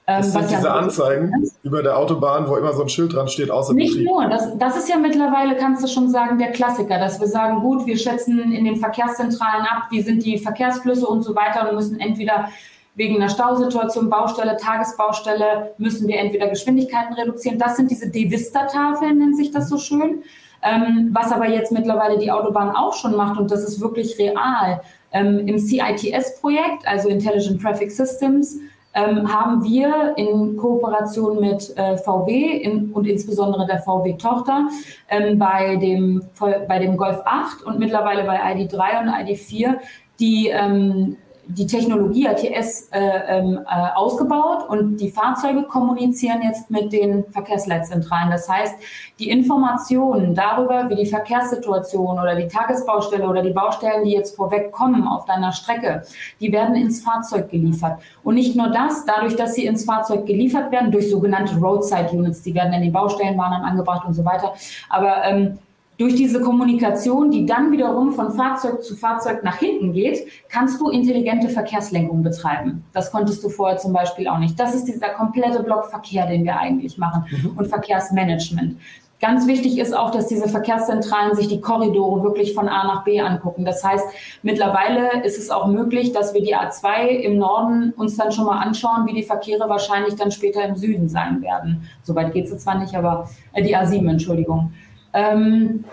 [0.08, 3.28] das ähm, sind diese ja Anzeigen über der Autobahn, wo immer so ein Schild dran
[3.28, 4.08] steht, außer Nicht Betrieb.
[4.08, 7.60] nur, das, das ist ja mittlerweile, kannst du schon sagen, der Klassiker, dass wir sagen,
[7.60, 11.76] gut, wir schätzen in den Verkehrszentralen ab, wie sind die Verkehrsflüsse und so weiter und
[11.76, 12.48] müssen entweder
[12.94, 17.58] wegen einer Stausituation, Baustelle, Tagesbaustelle, müssen wir entweder Geschwindigkeiten reduzieren.
[17.58, 20.22] Das sind diese De-Vista-Tafeln, nennt sich das so schön.
[20.62, 24.80] Ähm, was aber jetzt mittlerweile die Autobahn auch schon macht und das ist wirklich real.
[25.12, 28.58] Ähm, Im CITS-Projekt, also Intelligent Traffic Systems,
[28.94, 34.68] ähm, haben wir in Kooperation mit äh, VW in, und insbesondere der VW-Tochter
[35.08, 39.76] ähm, bei, dem, bei dem Golf 8 und mittlerweile bei ID3 und ID4
[40.20, 41.16] die ähm,
[41.48, 48.30] die Technologie ATS äh, ähm, äh, ausgebaut und die Fahrzeuge kommunizieren jetzt mit den Verkehrsleitzentralen.
[48.30, 48.74] Das heißt,
[49.18, 54.72] die Informationen darüber, wie die Verkehrssituation oder die Tagesbaustelle oder die Baustellen, die jetzt vorweg
[54.72, 56.02] kommen auf deiner Strecke,
[56.38, 57.98] die werden ins Fahrzeug geliefert.
[58.22, 62.42] Und nicht nur das, dadurch, dass sie ins Fahrzeug geliefert werden, durch sogenannte Roadside Units,
[62.42, 64.52] die werden in den Baustellenbahnen angebracht und so weiter.
[64.90, 65.58] Aber ähm,
[65.98, 70.90] durch diese Kommunikation, die dann wiederum von Fahrzeug zu Fahrzeug nach hinten geht, kannst du
[70.90, 72.84] intelligente Verkehrslenkung betreiben.
[72.92, 74.58] Das konntest du vorher zum Beispiel auch nicht.
[74.58, 77.58] Das ist dieser komplette Block Verkehr, den wir eigentlich machen mhm.
[77.58, 78.76] und Verkehrsmanagement.
[79.20, 83.20] Ganz wichtig ist auch, dass diese Verkehrszentralen sich die Korridore wirklich von A nach B
[83.20, 83.64] angucken.
[83.64, 84.04] Das heißt,
[84.44, 88.60] mittlerweile ist es auch möglich, dass wir die A2 im Norden uns dann schon mal
[88.60, 91.88] anschauen, wie die Verkehre wahrscheinlich dann später im Süden sein werden.
[92.04, 94.72] Soweit geht es zwar nicht, aber äh, die A7, Entschuldigung.
[95.12, 95.84] Ähm,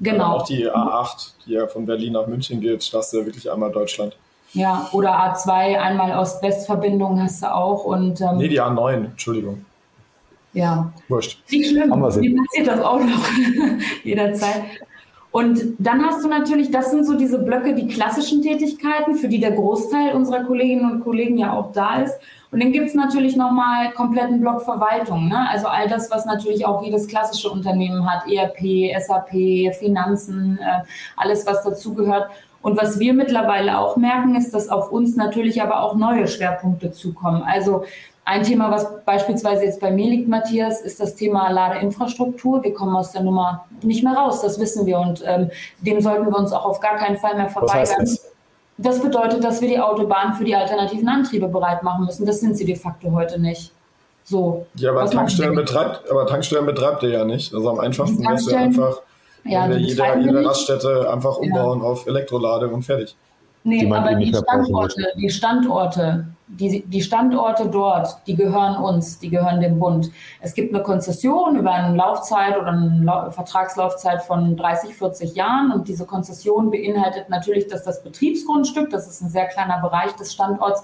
[0.00, 0.36] genau.
[0.36, 3.50] auch die A8, die ja von Berlin nach München geht, da hast du ja wirklich
[3.50, 4.16] einmal Deutschland.
[4.54, 7.84] Ja, oder A2, einmal Ost-West-Verbindung hast du auch.
[7.84, 9.64] Und, ähm, nee, die A9, Entschuldigung.
[10.54, 10.90] Ja.
[11.08, 11.38] Wurscht.
[11.50, 13.24] Nicht schlimm, wie passiert das auch noch
[14.04, 14.62] jederzeit.
[15.30, 19.38] Und dann hast du natürlich, das sind so diese Blöcke, die klassischen Tätigkeiten, für die
[19.38, 22.14] der Großteil unserer Kolleginnen und Kollegen ja auch da ist.
[22.50, 25.28] Und dann gibt es natürlich nochmal kompletten Block Verwaltung.
[25.28, 25.48] Ne?
[25.50, 30.82] Also all das, was natürlich auch jedes klassische Unternehmen hat, ERP, SAP, Finanzen, äh,
[31.16, 32.30] alles, was dazugehört.
[32.62, 36.90] Und was wir mittlerweile auch merken, ist, dass auf uns natürlich aber auch neue Schwerpunkte
[36.90, 37.42] zukommen.
[37.42, 37.84] Also
[38.24, 42.62] ein Thema, was beispielsweise jetzt bei mir liegt, Matthias, ist das Thema Ladeinfrastruktur.
[42.62, 46.26] Wir kommen aus der Nummer nicht mehr raus, das wissen wir und ähm, dem sollten
[46.26, 47.82] wir uns auch auf gar keinen Fall mehr verweigern.
[47.82, 48.32] Was heißt das?
[48.78, 52.24] Das bedeutet, dass wir die Autobahn für die alternativen Antriebe bereit machen müssen.
[52.24, 53.72] Das sind sie de facto heute nicht.
[54.24, 54.66] So.
[54.76, 57.52] Ja, aber Tankstellen betreibt, aber Tankstellen betreibt ihr ja nicht.
[57.52, 59.00] Also am einfachsten ist ja einfach
[59.44, 61.86] ja, jede, jede Raststätte einfach umbauen ja.
[61.86, 63.16] auf Elektrolade und fertig.
[63.68, 69.60] Nee, aber die Standorte, die Standorte, die, die Standorte dort, die gehören uns, die gehören
[69.60, 70.10] dem Bund.
[70.40, 75.86] Es gibt eine Konzession über eine Laufzeit oder eine Vertragslaufzeit von 30, 40 Jahren und
[75.86, 80.82] diese Konzession beinhaltet natürlich, dass das Betriebsgrundstück, das ist ein sehr kleiner Bereich des Standorts,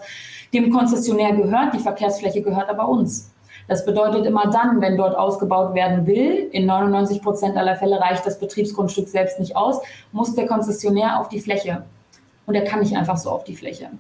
[0.53, 3.31] dem Konzessionär gehört, die Verkehrsfläche gehört aber uns.
[3.67, 8.27] Das bedeutet immer dann, wenn dort ausgebaut werden will, in 99 Prozent aller Fälle reicht
[8.27, 9.81] das Betriebsgrundstück selbst nicht aus,
[10.13, 11.85] muss der Konzessionär auf die Fläche.
[12.47, 13.91] Und er kann nicht einfach so auf die Fläche.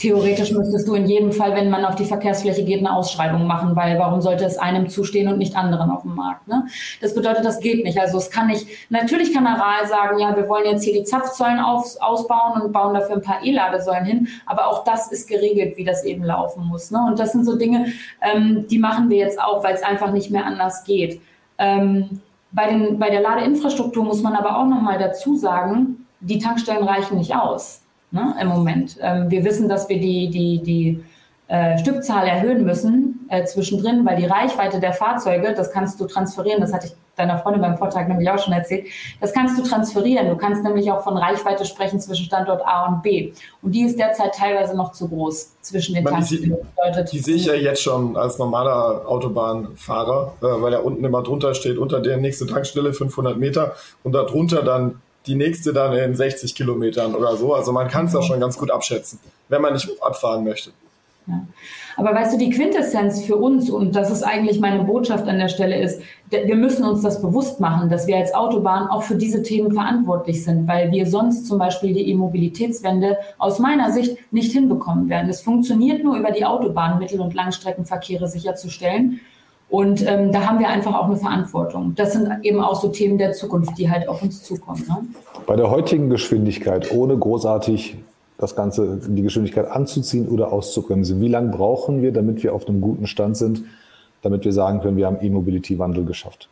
[0.00, 3.76] Theoretisch müsstest du in jedem Fall, wenn man auf die Verkehrsfläche geht, eine Ausschreibung machen,
[3.76, 6.48] weil warum sollte es einem zustehen und nicht anderen auf dem Markt?
[6.48, 6.64] Ne?
[7.02, 8.00] Das bedeutet, das geht nicht.
[8.00, 11.58] Also es kann nicht, natürlich kann Aral sagen, ja, wir wollen jetzt hier die Zapfsäulen
[11.58, 15.84] auf, ausbauen und bauen dafür ein paar E-Ladesäulen hin, aber auch das ist geregelt, wie
[15.84, 16.90] das eben laufen muss.
[16.90, 16.98] Ne?
[17.06, 20.30] Und das sind so Dinge, ähm, die machen wir jetzt auch, weil es einfach nicht
[20.30, 21.20] mehr anders geht.
[21.58, 26.84] Ähm, bei, den, bei der Ladeinfrastruktur muss man aber auch nochmal dazu sagen, die Tankstellen
[26.84, 28.96] reichen nicht aus ne, im Moment.
[29.00, 31.04] Ähm, wir wissen, dass wir die, die, die
[31.48, 36.60] äh, Stückzahl erhöhen müssen äh, zwischendrin, weil die Reichweite der Fahrzeuge, das kannst du transferieren,
[36.60, 38.86] das hatte ich deiner Freundin beim Vortrag nämlich auch schon erzählt,
[39.20, 40.28] das kannst du transferieren.
[40.28, 43.32] Du kannst nämlich auch von Reichweite sprechen zwischen Standort A und B.
[43.62, 46.56] Und die ist derzeit teilweise noch zu groß zwischen den Tankstellen.
[46.96, 51.22] Die, die, sehe ich ja jetzt schon als normaler Autobahnfahrer, äh, weil da unten immer
[51.22, 56.14] drunter steht, unter der nächste Tankstelle 500 Meter und darunter dann die nächste dann in
[56.14, 57.54] 60 Kilometern oder so.
[57.54, 60.70] Also man kann es da schon ganz gut abschätzen, wenn man nicht abfahren möchte.
[61.26, 61.46] Ja.
[61.96, 65.48] Aber weißt du, die Quintessenz für uns, und das ist eigentlich meine Botschaft an der
[65.48, 69.42] Stelle, ist, wir müssen uns das bewusst machen, dass wir als Autobahn auch für diese
[69.42, 75.08] Themen verantwortlich sind, weil wir sonst zum Beispiel die E-Mobilitätswende aus meiner Sicht nicht hinbekommen
[75.08, 75.28] werden.
[75.28, 79.20] Es funktioniert nur über die Autobahn, Mittel- und Langstreckenverkehre sicherzustellen.
[79.70, 81.94] Und ähm, da haben wir einfach auch eine Verantwortung.
[81.94, 84.84] Das sind eben auch so Themen der Zukunft, die halt auf uns zukommen.
[84.88, 84.96] Ne?
[85.46, 87.96] Bei der heutigen Geschwindigkeit, ohne großartig
[88.36, 92.80] das Ganze, die Geschwindigkeit anzuziehen oder auszubremsen, wie lange brauchen wir, damit wir auf einem
[92.80, 93.62] guten Stand sind,
[94.22, 96.48] damit wir sagen können, wir haben E-Mobility-Wandel geschafft?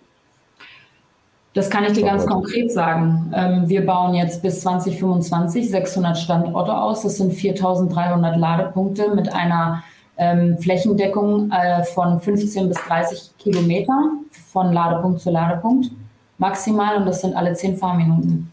[1.55, 3.33] Das kann ich dir ganz konkret sagen.
[3.35, 7.03] Ähm, wir bauen jetzt bis 2025 600 Standorte aus.
[7.03, 9.83] Das sind 4300 Ladepunkte mit einer
[10.19, 14.11] ähm, Flächendeckung äh, von 15 bis 30 Kilometer
[14.53, 15.91] von Ladepunkt zu Ladepunkt
[16.39, 18.53] maximal und das sind alle 10 Fahrminuten.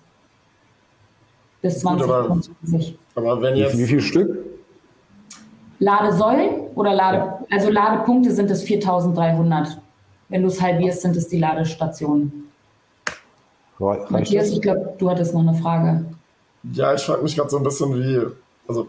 [1.61, 2.97] Bis 2025.
[3.15, 4.45] Aber, aber wenn jetzt wie, viel Stück?
[5.79, 7.39] Ladesäulen oder Lade, ja.
[7.51, 9.79] also Ladepunkte sind es 4300.
[10.29, 12.51] Wenn du es halbierst, sind es die Ladestationen.
[13.79, 16.05] Reicht Matthias, ich glaube, du hattest noch eine Frage.
[16.71, 18.21] Ja, ich frage mich gerade so ein bisschen wie,
[18.67, 18.87] also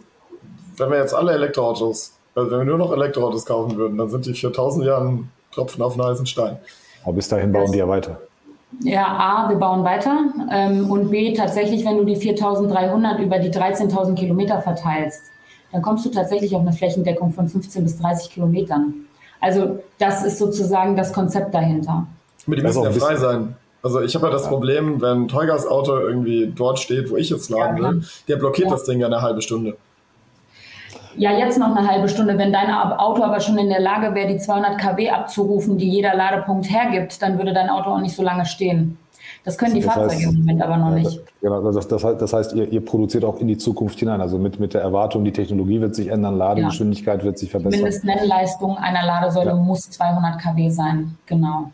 [0.76, 4.26] wenn wir jetzt alle Elektroautos also wenn wir nur noch Elektroautos kaufen würden, dann sind
[4.26, 6.58] die 4000 ja ein Tropfen auf einen heißen Stein.
[7.02, 8.20] Aber bis dahin bauen die ja weiter.
[8.80, 10.18] Ja, A, wir bauen weiter
[10.52, 15.22] ähm, und B, tatsächlich, wenn du die 4300 über die 13.000 Kilometer verteilst,
[15.72, 19.06] dann kommst du tatsächlich auf eine Flächendeckung von 15 bis 30 Kilometern.
[19.40, 22.06] Also das ist sozusagen das Konzept dahinter.
[22.46, 23.56] Aber die müssen ja frei sein.
[23.82, 24.48] Also ich habe ja das ja.
[24.48, 28.68] Problem, wenn Teugas Auto irgendwie dort steht, wo ich jetzt laden ja, will, der blockiert
[28.68, 28.74] ja.
[28.74, 29.76] das Ding ja eine halbe Stunde
[31.16, 32.38] ja, jetzt noch eine halbe Stunde.
[32.38, 36.14] Wenn dein Auto aber schon in der Lage wäre, die 200 kW abzurufen, die jeder
[36.14, 38.98] Ladepunkt hergibt, dann würde dein Auto auch nicht so lange stehen.
[39.44, 41.20] Das können die das Fahrzeuge heißt, im Moment aber noch nicht.
[41.40, 44.20] Genau, das, das, das heißt, ihr, ihr, produziert auch in die Zukunft hinein.
[44.20, 47.24] Also mit, mit der Erwartung, die Technologie wird sich ändern, Ladegeschwindigkeit ja.
[47.26, 47.80] wird sich verbessern.
[47.80, 49.54] Mindestnennleistung einer Ladesäule ja.
[49.54, 51.70] muss 200 kW sein, genau.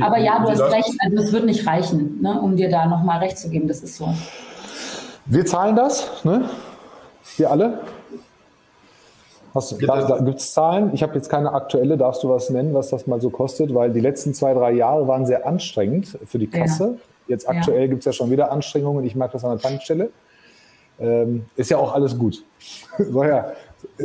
[0.00, 3.18] aber ja, du hast recht, also es wird nicht reichen, ne, um dir da nochmal
[3.18, 4.08] recht zu geben, das ist so.
[5.26, 6.48] Wir zahlen das, ne?
[7.36, 7.80] Wir alle?
[9.60, 10.90] Da, da Gibt es Zahlen?
[10.92, 11.96] Ich habe jetzt keine aktuelle.
[11.96, 13.74] Darfst du was nennen, was das mal so kostet?
[13.74, 16.84] Weil die letzten zwei, drei Jahre waren sehr anstrengend für die Kasse.
[16.84, 17.00] Ja.
[17.28, 17.86] Jetzt aktuell ja.
[17.86, 19.04] gibt es ja schon wieder Anstrengungen.
[19.04, 20.10] Ich merke das an der Tankstelle.
[20.98, 22.44] Ähm, ist ja auch alles gut.
[22.98, 23.52] so, ja.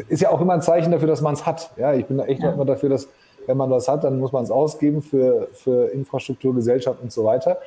[0.09, 1.71] Ist ja auch immer ein Zeichen dafür, dass man es hat.
[1.77, 2.51] Ja, ich bin da echt ja.
[2.51, 3.07] immer dafür, dass
[3.47, 7.23] wenn man das hat, dann muss man es ausgeben für, für Infrastruktur, Gesellschaft und so
[7.23, 7.57] weiter.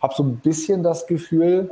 [0.00, 1.70] Habe so ein bisschen das Gefühl,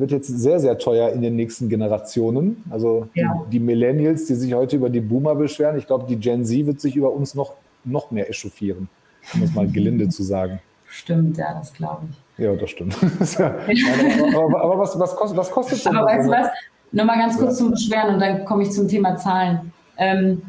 [0.00, 2.64] wird jetzt sehr, sehr teuer in den nächsten Generationen.
[2.70, 3.44] Also ja.
[3.46, 6.66] die, die Millennials, die sich heute über die Boomer beschweren, ich glaube, die Gen Z
[6.66, 8.88] wird sich über uns noch, noch mehr echauffieren,
[9.34, 10.60] um es mal gelinde zu sagen.
[10.86, 12.44] Stimmt, ja, das glaube ich.
[12.44, 12.96] Ja, das stimmt.
[13.38, 15.90] aber, aber, aber, was, was kostet, was kostet so?
[15.90, 16.48] Aber weißt du was?
[16.92, 17.56] Nochmal ganz kurz ja.
[17.58, 19.72] zum Beschweren und dann komme ich zum Thema Zahlen.
[19.96, 20.42] Ähm,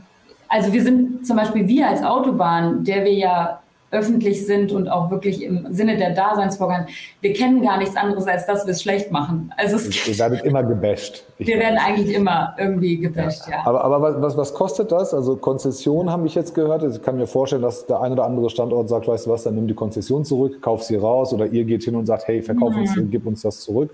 [0.48, 3.61] also wir sind zum Beispiel wir als Autobahn, der wir ja
[3.92, 6.88] öffentlich sind und auch wirklich im Sinne der Daseinsvorgang.
[7.20, 9.54] Wir kennen gar nichts anderes, als dass wir es schlecht machen.
[9.58, 11.26] Also es Ihr werdet immer gebasht.
[11.38, 13.58] wir werden eigentlich immer irgendwie gebasht, ja.
[13.58, 13.66] ja.
[13.66, 15.14] Aber, aber was, was kostet das?
[15.14, 16.84] Also Konzession habe ich jetzt gehört.
[16.84, 19.56] Ich kann mir vorstellen, dass der ein oder andere Standort sagt, weißt du was, dann
[19.56, 22.74] nimm die Konzession zurück, kauf sie raus oder ihr geht hin und sagt, hey, verkauf
[22.74, 23.12] uns, mhm.
[23.12, 23.94] gib uns das zurück.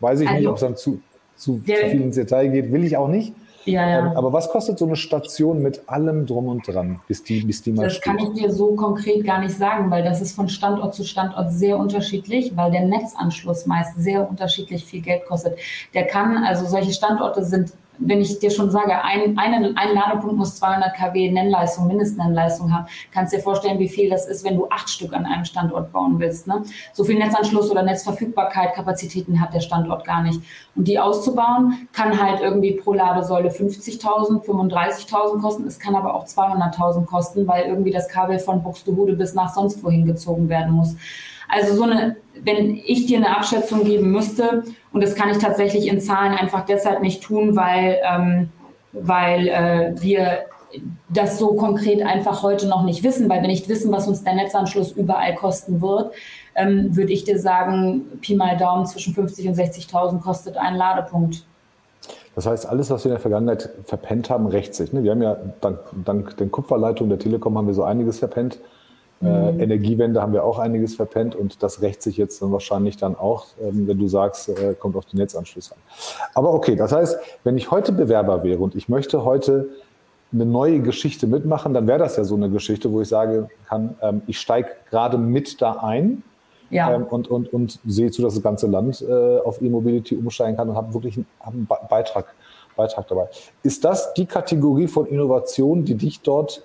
[0.00, 1.00] Weiß ich also, nicht, ob es dann zu,
[1.36, 3.34] zu, zu viel ins Detail geht, will ich auch nicht.
[3.72, 3.98] Ja, ja.
[3.98, 7.62] Ähm, aber was kostet so eine Station mit allem drum und dran, bis die, bis
[7.62, 8.04] die mal Das steht?
[8.04, 11.52] kann ich dir so konkret gar nicht sagen, weil das ist von Standort zu Standort
[11.52, 15.58] sehr unterschiedlich, weil der Netzanschluss meist sehr unterschiedlich viel Geld kostet.
[15.94, 20.36] Der kann, also solche Standorte sind wenn ich dir schon sage, ein, ein, ein Ladepunkt
[20.36, 24.68] muss 200 kW Nennleistung, Mindestnennleistung haben, kannst dir vorstellen, wie viel das ist, wenn du
[24.68, 26.46] acht Stück an einem Standort bauen willst.
[26.46, 26.62] Ne?
[26.92, 30.40] So viel Netzanschluss oder Netzverfügbarkeit, Kapazitäten hat der Standort gar nicht.
[30.74, 35.66] Und die auszubauen, kann halt irgendwie pro Ladesäule 50.000, 35.000 kosten.
[35.66, 39.82] Es kann aber auch 200.000 kosten, weil irgendwie das Kabel von Buxtehude bis nach sonst
[39.82, 40.96] wohin gezogen werden muss.
[41.48, 45.86] Also so eine, wenn ich dir eine Abschätzung geben müsste, und das kann ich tatsächlich
[45.86, 48.50] in Zahlen einfach deshalb nicht tun, weil, ähm,
[48.92, 50.46] weil äh, wir
[51.08, 54.34] das so konkret einfach heute noch nicht wissen, weil wir nicht wissen, was uns der
[54.34, 56.12] Netzanschluss überall kosten wird,
[56.54, 61.44] ähm, würde ich dir sagen, Pi mal Daumen zwischen 50 und 60.000 kostet ein Ladepunkt.
[62.34, 64.92] Das heißt, alles, was wir in der Vergangenheit verpennt haben, rächt sich.
[64.92, 65.02] Ne?
[65.02, 68.58] Wir haben ja dank, dank den Kupferleitungen der Telekom haben wir so einiges verpennt.
[69.20, 69.60] Äh, mhm.
[69.60, 73.46] Energiewende haben wir auch einiges verpennt und das rächt sich jetzt dann wahrscheinlich dann auch,
[73.60, 75.78] ähm, wenn du sagst, äh, kommt auf den Netzanschluss an.
[76.34, 79.68] Aber okay, das heißt, wenn ich heute Bewerber wäre und ich möchte heute
[80.32, 83.96] eine neue Geschichte mitmachen, dann wäre das ja so eine Geschichte, wo ich sagen kann,
[84.02, 86.22] ähm, ich steige gerade mit da ein
[86.70, 86.94] ja.
[86.94, 90.68] ähm, und, und, und sehe zu, dass das ganze Land äh, auf E-Mobility umsteigen kann
[90.68, 92.34] und habe wirklich einen, hab einen Beitrag,
[92.76, 93.28] Beitrag dabei.
[93.62, 96.62] Ist das die Kategorie von Innovation, die dich dort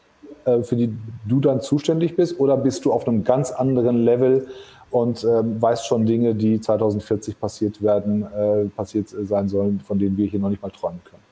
[0.64, 0.94] für die
[1.26, 2.40] du dann zuständig bist?
[2.40, 4.48] Oder bist du auf einem ganz anderen Level
[4.92, 10.16] und ähm, weißt schon Dinge, die 2040 passiert werden, äh, passiert sein sollen, von denen
[10.18, 11.24] wir hier noch nicht mal träumen können?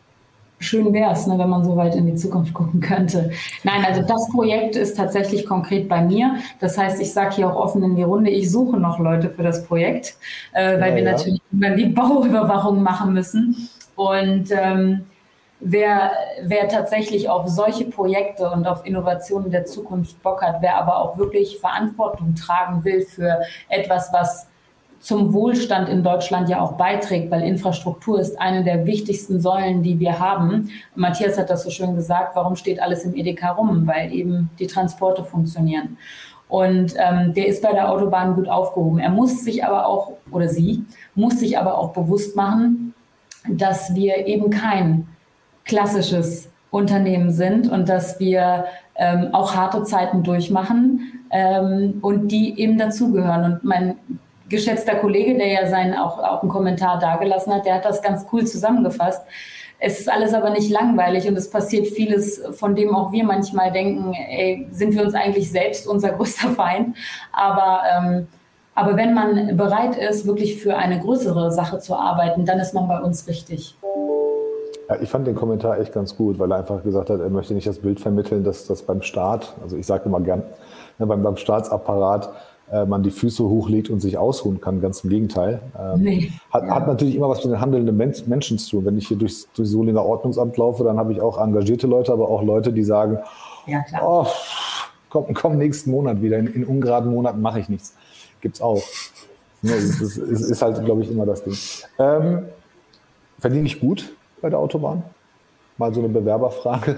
[0.62, 3.32] Schön wäre es, ne, wenn man so weit in die Zukunft gucken könnte.
[3.63, 6.36] Nein, also das Projekt ist tatsächlich konkret bei mir.
[6.60, 9.41] Das heißt, ich sage hier auch offen in die Runde, ich suche noch Leute für
[9.41, 10.17] das Projekt,
[10.54, 11.12] äh, weil ja, wir ja.
[11.13, 13.69] natürlich die Bauüberwachung machen müssen.
[13.95, 15.02] Und ähm,
[15.62, 16.12] wer,
[16.43, 21.17] wer tatsächlich auf solche Projekte und auf Innovationen der Zukunft Bock hat, wer aber auch
[21.17, 24.47] wirklich Verantwortung tragen will für etwas, was
[25.00, 30.00] zum Wohlstand in Deutschland ja auch beiträgt, weil Infrastruktur ist eine der wichtigsten Säulen, die
[30.00, 30.69] wir haben.
[30.95, 33.88] Matthias hat das so schön gesagt, warum steht alles im EDK rum?
[33.88, 35.97] Weil eben die Transporte funktionieren.
[36.50, 39.00] Und ähm, der ist bei der Autobahn gut aufgehoben.
[39.00, 42.93] Er muss sich aber auch, oder sie, muss sich aber auch bewusst machen,
[43.50, 45.08] dass wir eben kein
[45.65, 52.78] klassisches Unternehmen sind und dass wir ähm, auch harte Zeiten durchmachen ähm, und die eben
[52.78, 53.54] dazugehören.
[53.54, 53.95] Und mein
[54.47, 58.26] geschätzter Kollege, der ja seinen auch, auch einen Kommentar dargelassen hat, der hat das ganz
[58.32, 59.24] cool zusammengefasst.
[59.80, 63.71] Es ist alles aber nicht langweilig und es passiert vieles, von dem auch wir manchmal
[63.71, 66.95] denken, ey, sind wir uns eigentlich selbst unser größter Feind.
[67.34, 68.28] Aber, ähm,
[68.76, 72.88] aber wenn man bereit ist, wirklich für eine größere Sache zu arbeiten, dann ist man
[72.88, 73.76] bei uns richtig.
[74.92, 77.54] Ja, ich fand den Kommentar echt ganz gut, weil er einfach gesagt hat, er möchte
[77.54, 80.44] nicht das Bild vermitteln, dass das beim Staat, also ich sage immer gern,
[81.00, 82.30] ne, beim, beim Staatsapparat
[82.70, 84.82] äh, man die Füße hochlegt und sich ausruhen kann.
[84.82, 85.62] Ganz im Gegenteil.
[85.80, 86.32] Ähm, nee.
[86.52, 86.76] hat, ja.
[86.76, 88.86] hat, natürlich immer was mit den handelnden Men Menschen zu tun.
[88.86, 92.28] Wenn ich hier durch, durch Solinger Ordnungsamt laufe, dann habe ich auch engagierte Leute, aber
[92.28, 93.20] auch Leute, die sagen,
[93.68, 94.28] ja, oh,
[95.10, 96.38] komm, komm nächsten Monat wieder.
[96.38, 97.96] In, in ungeraden Monaten mache ich nichts.
[98.42, 98.82] Gibt's auch.
[99.62, 101.56] Ne, das ist, ist, ist, halt, glaube ich, immer das Ding.
[101.98, 102.48] Ähm,
[103.40, 104.12] verdiene ich gut?
[104.42, 105.04] Bei der Autobahn?
[105.78, 106.98] Mal so eine Bewerberfrage.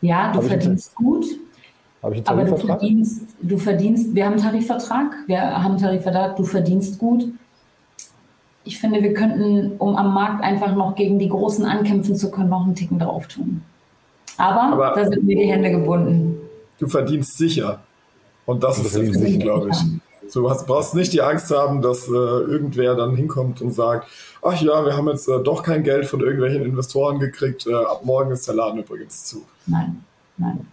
[0.00, 1.24] Ja, du verdienst gut.
[2.02, 5.78] Habe ich einen Aber du verdienst, du verdienst, wir haben einen Tarifvertrag, wir haben einen
[5.78, 7.24] Tarifvertrag, du verdienst gut.
[8.64, 12.50] Ich finde, wir könnten, um am Markt einfach noch gegen die Großen ankämpfen zu können,
[12.50, 13.62] noch einen Ticken drauf tun.
[14.36, 16.36] Aber, Aber da sind mir die Hände gebunden.
[16.78, 17.80] Du verdienst sicher.
[18.46, 19.78] Und das, das ist der Punkt, glaube ich.
[20.32, 24.08] Du brauchst nicht die Angst haben, dass äh, irgendwer dann hinkommt und sagt,
[24.42, 28.04] ach ja, wir haben jetzt äh, doch kein Geld von irgendwelchen Investoren gekriegt, äh, ab
[28.04, 29.44] morgen ist der Laden übrigens zu.
[29.66, 30.04] Nein,
[30.36, 30.66] nein.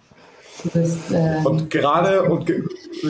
[0.74, 2.64] Bist, äh, und gerade und ge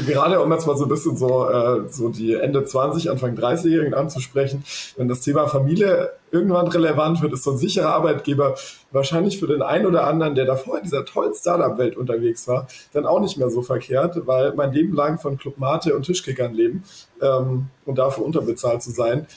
[0.06, 3.93] gerade um jetzt mal so ein bisschen so, äh, so die Ende 20, Anfang 30-Jährigen
[3.93, 4.64] anzusprechen,
[4.97, 8.56] wenn das Thema Familie irgendwann relevant wird, ist so ein sicherer Arbeitgeber
[8.91, 13.06] wahrscheinlich für den einen oder anderen, der davor in dieser tollen Startup-Welt unterwegs war, dann
[13.06, 16.84] auch nicht mehr so verkehrt, weil mein Leben lang von Club Mate und Tischkickern leben
[17.22, 19.28] ähm, und dafür unterbezahlt zu sein.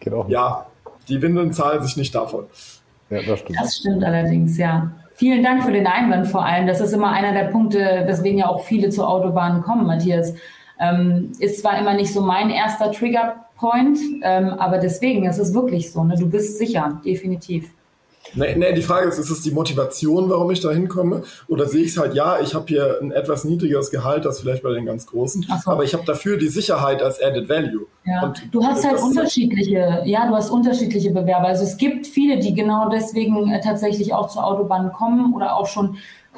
[0.00, 0.26] Genau.
[0.28, 0.66] Ja,
[1.08, 2.46] die Windeln zahlen sich nicht davon.
[3.10, 3.58] Ja, das stimmt.
[3.60, 4.92] Das stimmt allerdings, ja.
[5.16, 6.66] Vielen Dank für den Einwand vor allem.
[6.66, 10.34] Das ist immer einer der Punkte, weswegen ja auch viele zur Autobahn kommen, Matthias.
[10.80, 15.92] Ähm, ist zwar immer nicht so mein erster Triggerpoint, ähm, aber deswegen, es ist wirklich
[15.92, 16.02] so.
[16.02, 16.16] Ne?
[16.18, 17.70] Du bist sicher, definitiv.
[18.34, 21.22] Nee, nee, die Frage ist, ist es die Motivation, warum ich da hinkomme?
[21.46, 24.62] Oder sehe ich es halt, ja, ich habe hier ein etwas niedrigeres Gehalt als vielleicht
[24.62, 25.70] bei den ganz Großen, so.
[25.70, 27.86] aber ich habe dafür die Sicherheit als Added Value.
[28.04, 28.22] Ja.
[28.22, 31.48] Und du hast halt unterschiedliche, ja, du hast unterschiedliche Bewerber.
[31.48, 35.66] Also es gibt viele, die genau deswegen äh, tatsächlich auch zur Autobahn kommen oder auch
[35.66, 35.96] schon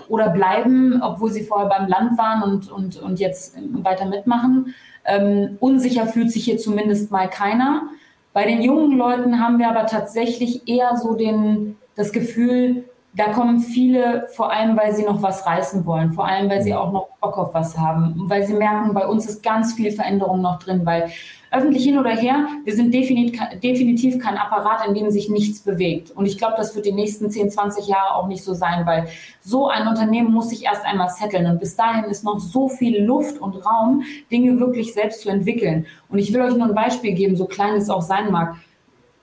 [0.08, 4.74] oder bleiben, obwohl sie vorher beim Land waren und, und, und jetzt weiter mitmachen.
[5.04, 7.88] Ähm, unsicher fühlt sich hier zumindest mal keiner.
[8.36, 12.84] Bei den jungen Leuten haben wir aber tatsächlich eher so den, das Gefühl,
[13.14, 16.74] da kommen viele, vor allem weil sie noch was reißen wollen, vor allem weil sie
[16.74, 20.42] auch noch Bock auf was haben, weil sie merken, bei uns ist ganz viel Veränderung
[20.42, 21.10] noch drin, weil
[21.50, 26.10] öffentlich hin oder her, wir sind definitiv kein Apparat, in dem sich nichts bewegt.
[26.10, 29.08] Und ich glaube, das wird die nächsten 10, 20 Jahre auch nicht so sein, weil
[29.40, 31.46] so ein Unternehmen muss sich erst einmal setteln.
[31.46, 35.86] Und bis dahin ist noch so viel Luft und Raum, Dinge wirklich selbst zu entwickeln.
[36.08, 38.56] Und ich will euch nur ein Beispiel geben, so klein es auch sein mag.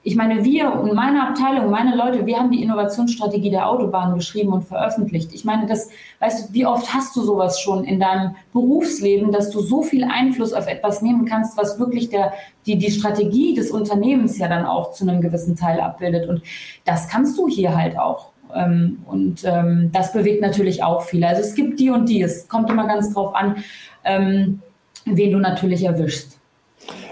[0.06, 4.52] Ich meine, wir und meine Abteilung, meine Leute, wir haben die Innovationsstrategie der Autobahn geschrieben
[4.52, 5.32] und veröffentlicht.
[5.34, 5.90] Ich meine, das,
[6.20, 10.04] weißt du, wie oft hast du sowas schon in deinem Berufsleben, dass du so viel
[10.04, 12.34] Einfluss auf etwas nehmen kannst, was wirklich der,
[12.66, 16.28] die, die Strategie des Unternehmens ja dann auch zu einem gewissen Teil abbildet.
[16.28, 16.42] Und
[16.84, 18.32] das kannst du hier halt auch.
[18.54, 21.30] Ähm, und ähm, das bewegt natürlich auch viele.
[21.30, 22.22] Also es gibt die und die.
[22.22, 23.64] Es kommt immer ganz drauf an,
[24.04, 24.62] ähm,
[25.06, 26.38] wen du natürlich erwischst.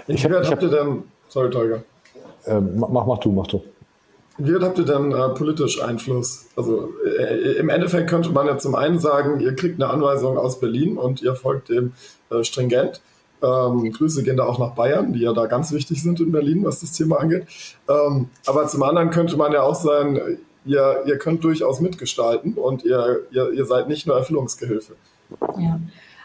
[0.08, 1.82] Ich habe hab, dann, sorry, Tolga.
[2.44, 3.62] Äh, mach, mach du, mach du.
[4.38, 6.46] Wie habt ihr denn äh, politisch Einfluss?
[6.56, 10.58] Also äh, im Endeffekt könnte man ja zum einen sagen, ihr kriegt eine Anweisung aus
[10.58, 11.92] Berlin und ihr folgt dem
[12.30, 13.02] äh, stringent.
[13.42, 16.64] Ähm, Grüße gehen da auch nach Bayern, die ja da ganz wichtig sind in Berlin,
[16.64, 17.46] was das Thema angeht.
[17.88, 22.84] Ähm, aber zum anderen könnte man ja auch sagen, ihr, ihr könnt durchaus mitgestalten und
[22.84, 24.94] ihr, ihr, ihr seid nicht nur Erfüllungsgehilfe.
[25.58, 25.80] Ja.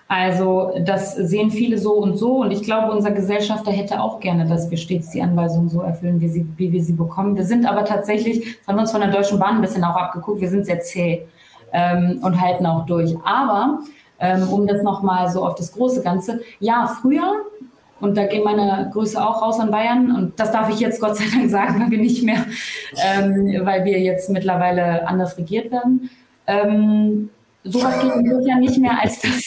[0.10, 4.46] Also das sehen viele so und so und ich glaube, unser Gesellschafter hätte auch gerne,
[4.46, 7.36] dass wir stets die Anweisungen so erfüllen, wie, sie, wie wir sie bekommen.
[7.36, 9.98] Wir sind aber tatsächlich, das haben wir uns von der Deutschen Bahn ein bisschen auch
[9.98, 11.28] abgeguckt, wir sind sehr zäh
[11.74, 13.18] ähm, und halten auch durch.
[13.26, 13.80] Aber
[14.20, 17.34] ähm, um das nochmal so auf das große Ganze, ja, früher,
[18.00, 21.18] und da gehen meine Grüße auch raus an Bayern und das darf ich jetzt Gott
[21.18, 22.46] sei Dank sagen, weil wir nicht mehr,
[23.04, 26.10] ähm, weil wir jetzt mittlerweile anders regiert werden.
[26.46, 27.30] Ähm,
[27.66, 29.44] sowas geht ja nicht mehr als das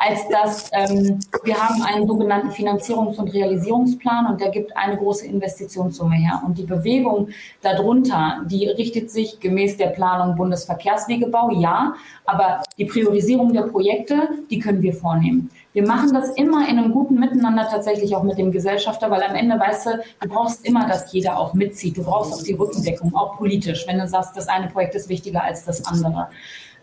[0.00, 5.26] als dass ähm, wir haben einen sogenannten Finanzierungs- und Realisierungsplan und der gibt eine große
[5.26, 6.40] Investitionssumme her.
[6.46, 7.30] Und die Bewegung
[7.62, 11.94] darunter, die richtet sich gemäß der Planung Bundesverkehrswegebau, ja,
[12.26, 15.50] aber die Priorisierung der Projekte, die können wir vornehmen.
[15.72, 19.34] Wir machen das immer in einem guten Miteinander tatsächlich auch mit dem Gesellschafter, weil am
[19.34, 19.90] Ende weißt du,
[20.20, 21.96] du brauchst immer, dass jeder auch mitzieht.
[21.96, 25.42] Du brauchst auch die Rückendeckung, auch politisch, wenn du sagst, das eine Projekt ist wichtiger
[25.42, 26.28] als das andere.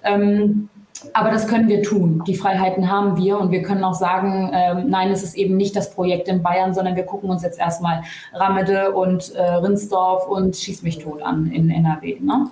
[0.03, 0.69] Ähm,
[1.13, 2.23] aber das können wir tun.
[2.25, 5.75] Die Freiheiten haben wir und wir können auch sagen, ähm, nein, es ist eben nicht
[5.75, 8.01] das Projekt in Bayern, sondern wir gucken uns jetzt erstmal
[8.33, 12.19] Ramede und äh, Rinsdorf und Schieß mich tot an in NRW.
[12.19, 12.47] Ne?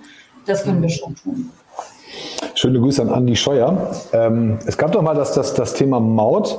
[0.46, 1.50] Das können wir schon tun.
[2.54, 3.92] Schöne Grüße an Andi Scheuer.
[4.12, 6.58] Ähm, es gab doch mal das, das, das Thema Maut.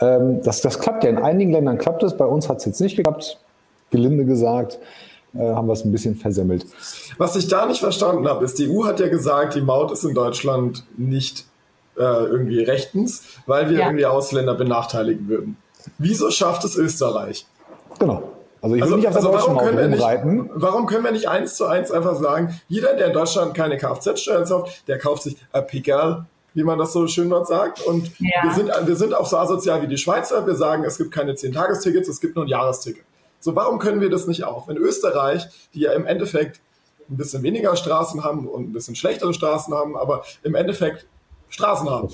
[0.00, 2.80] Ähm, das, das klappt ja in einigen Ländern klappt es, bei uns hat es jetzt
[2.80, 3.38] nicht geklappt,
[3.90, 4.78] gelinde gesagt
[5.38, 6.66] haben wir es ein bisschen versemmelt.
[7.18, 10.04] Was ich da nicht verstanden habe, ist, die EU hat ja gesagt, die Maut ist
[10.04, 11.46] in Deutschland nicht
[11.96, 13.86] äh, irgendwie rechtens, weil wir ja.
[13.86, 15.56] irgendwie Ausländer benachteiligen würden.
[15.98, 17.46] Wieso schafft es Österreich?
[17.98, 18.32] Genau.
[18.60, 20.50] Also ich will also, nicht auf der also deutschen Maut rumreiten.
[20.54, 24.44] Warum können wir nicht eins zu eins einfach sagen, jeder, der in Deutschland keine Kfz-Steuern
[24.44, 27.80] kauft, der kauft sich ein Pickerl, wie man das so schön dort sagt.
[27.82, 28.42] Und ja.
[28.44, 30.46] wir, sind, wir sind auch so asozial wie die Schweizer.
[30.46, 33.04] Wir sagen, es gibt keine 10-Tagestickets, es gibt nur ein Jahresticket.
[33.42, 34.68] So, warum können wir das nicht auch?
[34.68, 36.60] Wenn Österreich, die ja im Endeffekt
[37.10, 41.06] ein bisschen weniger Straßen haben und ein bisschen schlechtere Straßen haben, aber im Endeffekt
[41.48, 42.08] Straßen haben.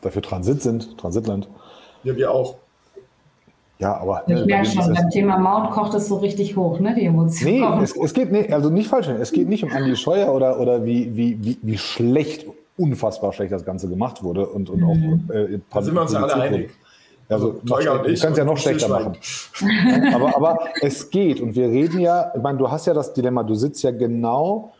[0.00, 1.48] Dafür Transit sind, Transitland.
[2.02, 2.56] Ja, wir auch.
[3.78, 4.24] Ja, aber.
[4.26, 7.76] Ich merke schon, beim Thema Maut kocht es so richtig hoch, ne, die Emotionen.
[7.78, 10.58] Nee, es, es, geht nicht, also nicht falsch, es geht nicht um Andi Scheuer oder,
[10.60, 12.46] oder wie, wie, wie, wie schlecht,
[12.78, 15.28] unfassbar schlecht das Ganze gemacht wurde und, und mhm.
[15.28, 15.34] auch.
[15.34, 16.70] Äh, da sind wir uns ja alle einig.
[17.30, 19.16] Also, also du kannst ja noch schlechter machen.
[20.14, 21.40] aber, aber es geht.
[21.40, 24.72] Und wir reden ja, ich meine, du hast ja das Dilemma, du sitzt ja genau,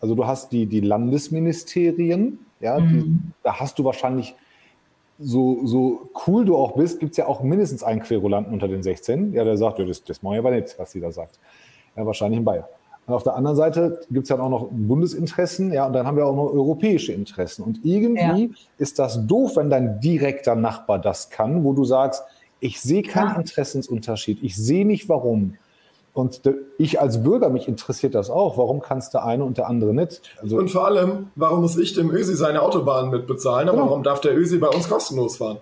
[0.00, 2.88] also du hast die, die Landesministerien Ja, mhm.
[2.88, 4.34] die, da hast du wahrscheinlich,
[5.20, 8.82] so, so cool du auch bist, gibt es ja auch mindestens einen Querulanten unter den
[8.82, 11.38] 16, ja, der sagt, ja, das, das mache ich aber nicht, was sie da sagt.
[11.96, 12.64] Ja, wahrscheinlich in Bayern.
[13.08, 16.18] Und auf der anderen Seite gibt es ja auch noch Bundesinteressen, ja, und dann haben
[16.18, 17.62] wir auch noch europäische Interessen.
[17.62, 18.54] Und irgendwie ja.
[18.76, 22.22] ist das doof, wenn dein direkter Nachbar das kann, wo du sagst,
[22.60, 23.36] ich sehe keinen ja.
[23.36, 25.54] Interessensunterschied, ich sehe nicht warum.
[26.12, 26.42] Und
[26.76, 28.58] ich als Bürger, mich interessiert das auch.
[28.58, 30.20] Warum kannst der eine und der andere nicht?
[30.42, 33.90] Also und vor allem, warum muss ich dem Ösi seine Autobahn mitbezahlen, aber genau.
[33.90, 35.58] warum darf der Ösi bei uns kostenlos fahren?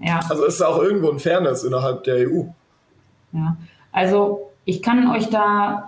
[0.00, 0.20] Ja.
[0.28, 2.44] Also ist da auch irgendwo ein Fairness innerhalb der EU.
[3.32, 3.56] Ja,
[3.92, 5.87] also ich kann euch da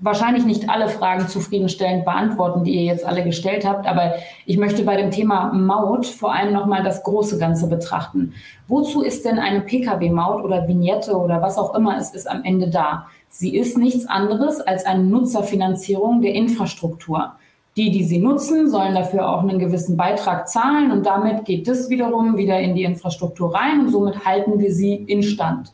[0.00, 4.14] wahrscheinlich nicht alle Fragen zufriedenstellend beantworten, die ihr jetzt alle gestellt habt, aber
[4.46, 8.34] ich möchte bei dem Thema Maut vor allem nochmal das große Ganze betrachten.
[8.68, 12.70] Wozu ist denn eine Pkw-Maut oder Vignette oder was auch immer es ist am Ende
[12.70, 13.06] da?
[13.28, 17.32] Sie ist nichts anderes als eine Nutzerfinanzierung der Infrastruktur.
[17.76, 21.90] Die, die sie nutzen, sollen dafür auch einen gewissen Beitrag zahlen und damit geht das
[21.90, 25.72] wiederum wieder in die Infrastruktur rein und somit halten wir sie instand.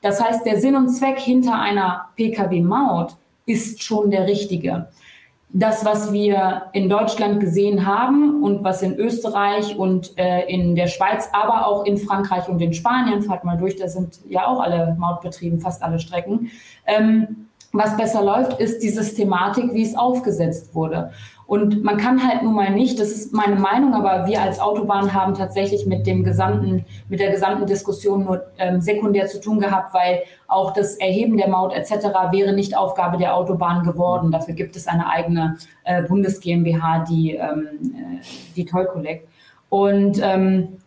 [0.00, 3.16] Das heißt, der Sinn und Zweck hinter einer Pkw-Maut
[3.46, 4.88] ist schon der richtige.
[5.50, 10.88] Das, was wir in Deutschland gesehen haben und was in Österreich und äh, in der
[10.88, 14.58] Schweiz, aber auch in Frankreich und in Spanien, fahrt mal durch, da sind ja auch
[14.58, 16.50] alle Mautbetrieben, fast alle Strecken,
[16.86, 21.10] ähm, was besser läuft, ist die Systematik, wie es aufgesetzt wurde.
[21.46, 25.12] Und man kann halt nun mal nicht, das ist meine Meinung, aber wir als Autobahn
[25.12, 29.92] haben tatsächlich mit dem gesamten, mit der gesamten Diskussion nur ähm, sekundär zu tun gehabt,
[29.92, 32.06] weil auch das Erheben der Maut etc.
[32.30, 34.30] wäre nicht Aufgabe der Autobahn geworden.
[34.30, 38.24] Dafür gibt es eine eigene äh, Bundes GmbH, die ähm, äh,
[38.56, 39.28] die Toll Collect.
[39.68, 40.78] Und ähm,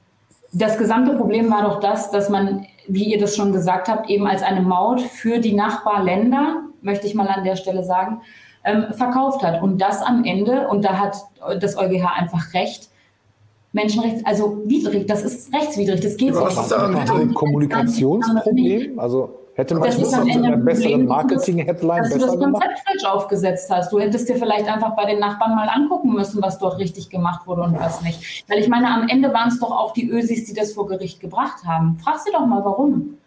[0.53, 4.26] das gesamte Problem war doch das, dass man, wie ihr das schon gesagt habt, eben
[4.26, 8.22] als eine Maut für die Nachbarländer, möchte ich mal an der Stelle sagen,
[8.68, 9.61] ähm, verkauft hat.
[9.61, 11.15] Und das am Ende, und da hat
[11.59, 12.89] das EuGH einfach recht,
[13.74, 16.41] Menschenrechts, also widrig, das ist rechtswidrig, das geht so.
[16.41, 18.97] Was ist da ein Kommunikationsproblem?
[18.97, 22.24] Also hätte man das mit einer besseren Marketing-Headline besser gemacht?
[22.28, 23.91] Dass du das Konzept falsch aufgesetzt hast.
[23.91, 27.45] Du hättest dir vielleicht einfach bei den Nachbarn mal angucken müssen, was dort richtig gemacht
[27.45, 28.45] wurde und was nicht.
[28.49, 31.20] Weil ich meine, am Ende waren es doch auch die Ösis, die das vor Gericht
[31.20, 31.97] gebracht haben.
[32.03, 33.18] Frag sie doch mal, warum.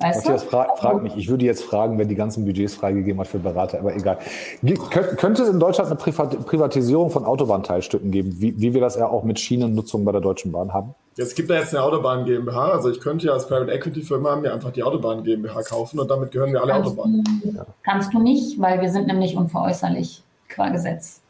[0.00, 1.14] Weißt Matthias, fra frag mich.
[1.16, 4.18] Ich würde jetzt fragen, wer die ganzen Budgets freigegeben hat für Berater, aber egal.
[4.62, 9.08] Kön könnte es in Deutschland eine Privatisierung von Autobahnteilstücken geben, wie, wie wir das ja
[9.08, 10.94] auch mit Schienennutzung bei der Deutschen Bahn haben?
[11.18, 12.70] Es gibt da jetzt eine Autobahn GmbH.
[12.70, 16.10] Also ich könnte ja als Private Equity Firma mir einfach die Autobahn GmbH kaufen und
[16.10, 17.24] damit gehören wir alle kannst Autobahnen.
[17.42, 17.66] Du, ja.
[17.82, 21.20] Kannst du nicht, weil wir sind nämlich unveräußerlich qua Gesetz.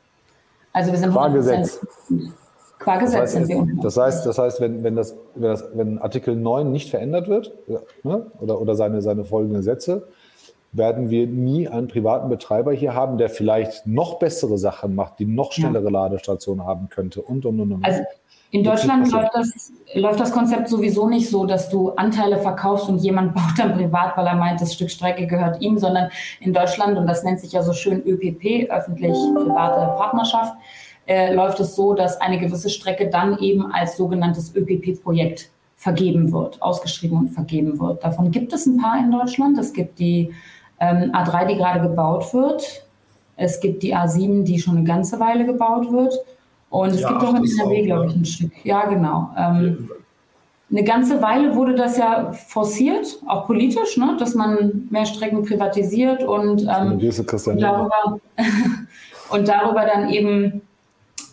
[0.73, 1.81] Also wir sind qua Gesetz.
[2.81, 6.35] Qua Gesetz sind wir Das heißt, das heißt wenn, wenn, das, wenn, das, wenn Artikel
[6.35, 7.53] 9 nicht verändert wird
[8.03, 10.09] ne, oder, oder seine, seine folgenden Sätze,
[10.73, 15.27] werden wir nie einen privaten Betreiber hier haben, der vielleicht noch bessere Sachen macht, die
[15.27, 15.91] noch schnellere ja.
[15.91, 17.85] Ladestationen haben könnte und, und, und, und.
[17.85, 18.03] Also
[18.53, 22.99] in Deutschland läuft das, läuft das Konzept sowieso nicht so, dass du Anteile verkaufst und
[22.99, 26.09] jemand baut dann privat, weil er meint, das Stück Strecke gehört ihm, sondern
[26.41, 30.55] in Deutschland, und das nennt sich ja so schön ÖPP, öffentlich-private Partnerschaft,
[31.11, 36.63] äh, läuft es so, dass eine gewisse Strecke dann eben als sogenanntes ÖPP-Projekt vergeben wird,
[36.63, 38.05] ausgeschrieben und vergeben wird.
[38.05, 39.59] Davon gibt es ein paar in Deutschland.
[39.59, 40.33] Es gibt die
[40.79, 42.87] ähm, A3, die gerade gebaut wird.
[43.37, 46.15] Es gibt die A7, die schon eine ganze Weile gebaut wird.
[46.69, 48.53] Und es ja, gibt auch in NRW, glaube ich, ein Stück.
[48.63, 49.31] Ja, genau.
[49.37, 49.91] Ähm,
[50.71, 56.23] eine ganze Weile wurde das ja forciert, auch politisch, ne, dass man mehr Strecken privatisiert
[56.23, 58.21] und, ähm, und, darüber,
[59.31, 60.63] und darüber dann eben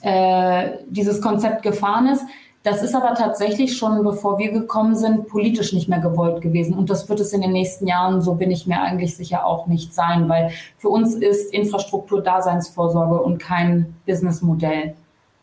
[0.01, 2.23] äh, dieses Konzept gefahren ist.
[2.63, 6.77] Das ist aber tatsächlich schon, bevor wir gekommen sind, politisch nicht mehr gewollt gewesen.
[6.77, 9.67] Und das wird es in den nächsten Jahren, so bin ich mir eigentlich sicher, auch
[9.67, 14.95] nicht sein, weil für uns ist Infrastruktur Daseinsvorsorge und kein Businessmodell.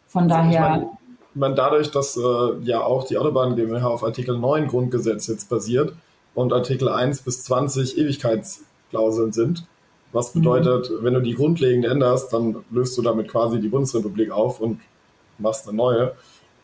[0.07, 0.51] Von daher.
[0.51, 0.91] Ich meine,
[1.35, 5.49] ich meine dadurch, dass äh, ja auch die Autobahn GmbH auf Artikel 9 Grundgesetz jetzt
[5.49, 5.95] basiert
[6.35, 9.65] und Artikel 1 bis 20 Ewigkeitsklauseln sind,
[10.15, 11.05] was bedeutet, mhm.
[11.05, 14.81] wenn du die grundlegend änderst, dann löst du damit quasi die Bundesrepublik auf und
[15.39, 16.13] machst eine neue.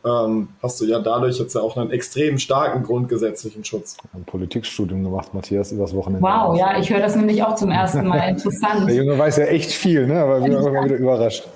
[0.02, 3.98] Ähm, hast du ja dadurch jetzt ja auch einen extrem starken grundgesetzlichen Schutz.
[4.14, 6.22] Ein Politikstudium gemacht, Matthias, übers Wochenende.
[6.22, 8.30] Wow, ja, ich höre das nämlich auch zum ersten Mal.
[8.30, 8.86] Interessant.
[8.88, 10.22] Der Junge weiß ja echt viel, ne?
[10.22, 11.46] aber wir waren immer wieder überrascht.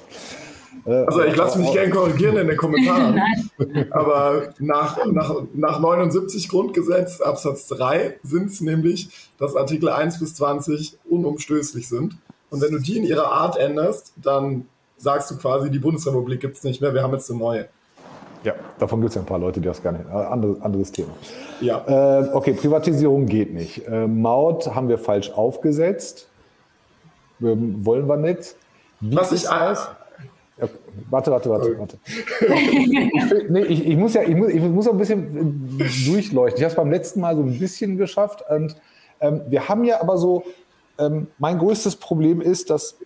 [0.86, 3.20] Also ich lasse mich gerne korrigieren in den Kommentaren.
[3.90, 9.08] Aber nach, nach, nach 79 Grundgesetz Absatz 3 sind es nämlich,
[9.38, 12.16] dass Artikel 1 bis 20 unumstößlich sind.
[12.50, 14.66] Und wenn du die in ihrer Art änderst, dann
[14.98, 17.68] sagst du quasi, die Bundesrepublik gibt es nicht mehr, wir haben jetzt eine neue.
[18.44, 20.04] Ja, davon gibt es ja ein paar Leute, die das gar nicht.
[20.06, 21.08] Äh, andere, anderes Thema.
[21.60, 22.20] Ja.
[22.20, 23.86] Äh, okay, Privatisierung geht nicht.
[23.88, 26.28] Äh, Maut haben wir falsch aufgesetzt.
[27.40, 28.54] Ähm, wollen wir nicht.
[29.00, 29.76] Wie Was ich, Okay.
[31.10, 31.98] Warte, warte, warte, warte.
[32.40, 36.58] ich, nee, ich, ich, muss ja, ich muss, ich muss ein bisschen äh, durchleuchten.
[36.58, 38.44] Ich habe es beim letzten Mal so ein bisschen geschafft.
[38.48, 38.76] Und
[39.20, 40.44] ähm, wir haben ja aber so,
[40.98, 42.96] ähm, mein größtes Problem ist, dass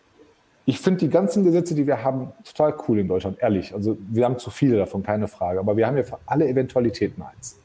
[0.66, 3.72] ich finde die ganzen Gesetze, die wir haben, total cool in Deutschland, ehrlich.
[3.72, 5.60] Also wir haben zu viele davon, keine Frage.
[5.60, 7.58] Aber wir haben ja für alle Eventualitäten eins.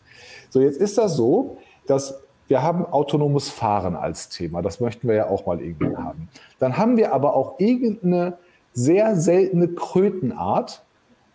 [0.50, 4.62] So, jetzt ist das so, dass wir haben autonomes Fahren als Thema.
[4.62, 6.30] Das möchten wir ja auch mal irgendwie haben.
[6.60, 8.38] Dann haben wir aber auch irgendeine
[8.74, 10.84] sehr seltene Krötenart,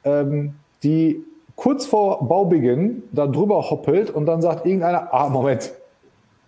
[0.05, 1.25] ähm, die
[1.57, 5.73] kurz vor Baubeginn da drüber hoppelt und dann sagt irgendeiner, ah, Moment,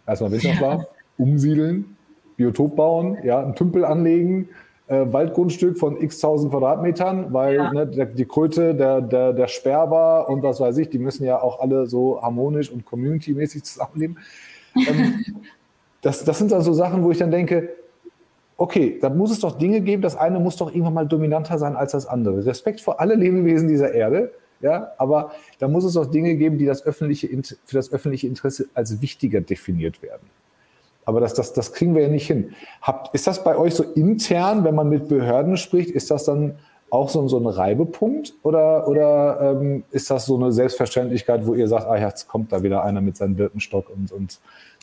[0.06, 0.84] erstmal Winterschlaf,
[1.18, 1.96] umsiedeln,
[2.36, 4.48] Biotop bauen, ja, einen Tümpel anlegen,
[4.86, 7.72] äh, Waldgrundstück von x tausend Quadratmetern, weil ja.
[7.72, 11.40] ne, der, die Kröte, der, der, der Sperber und was weiß ich, die müssen ja
[11.40, 14.18] auch alle so harmonisch und community-mäßig zusammenleben.
[14.76, 15.24] Ähm,
[16.02, 17.68] das, das sind dann so Sachen, wo ich dann denke,
[18.60, 21.76] okay, da muss es doch Dinge geben, das eine muss doch irgendwann mal dominanter sein
[21.76, 22.44] als das andere.
[22.44, 26.66] Respekt vor alle Lebewesen dieser Erde, ja, aber da muss es doch Dinge geben, die
[26.66, 27.26] das öffentliche,
[27.64, 30.28] für das öffentliche Interesse als wichtiger definiert werden.
[31.06, 32.52] Aber das, das, das kriegen wir ja nicht hin.
[32.82, 36.56] Habt, ist das bei euch so intern, wenn man mit Behörden spricht, ist das dann
[36.90, 41.66] auch so, so ein Reibepunkt oder, oder ähm, ist das so eine Selbstverständlichkeit, wo ihr
[41.66, 44.38] sagt, ah, jetzt kommt da wieder einer mit seinem Birkenstock und, und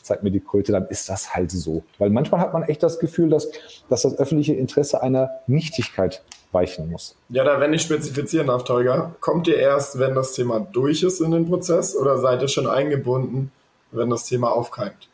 [0.07, 1.83] zeigt mir die Kröte, dann ist das halt so.
[1.97, 3.49] Weil manchmal hat man echt das Gefühl, dass,
[3.89, 7.15] dass das öffentliche Interesse einer Nichtigkeit weichen muss.
[7.29, 11.19] Ja, da wenn ich spezifizieren darf, Tolga, kommt ihr erst, wenn das Thema durch ist
[11.19, 13.51] in den Prozess oder seid ihr schon eingebunden,
[13.91, 15.09] wenn das Thema aufkeimt?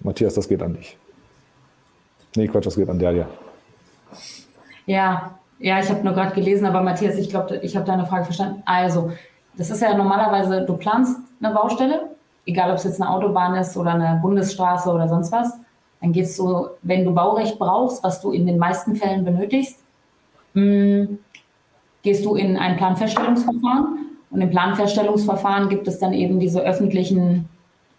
[0.00, 0.96] Matthias, das geht an dich.
[2.36, 3.26] Nee, Quatsch, das geht an Dalia.
[4.86, 8.24] Ja, ja, ich habe nur gerade gelesen, aber Matthias, ich glaube, ich habe deine Frage
[8.24, 8.62] verstanden.
[8.64, 9.12] Also,
[9.56, 12.10] das ist ja normalerweise, du planst eine Baustelle,
[12.48, 15.52] egal ob es jetzt eine Autobahn ist oder eine Bundesstraße oder sonst was,
[16.00, 19.80] dann gehst du, wenn du Baurecht brauchst, was du in den meisten Fällen benötigst,
[20.54, 21.18] hm,
[22.02, 24.06] gehst du in ein Planfeststellungsverfahren.
[24.30, 27.48] Und im Planfeststellungsverfahren gibt es dann eben diese öffentlichen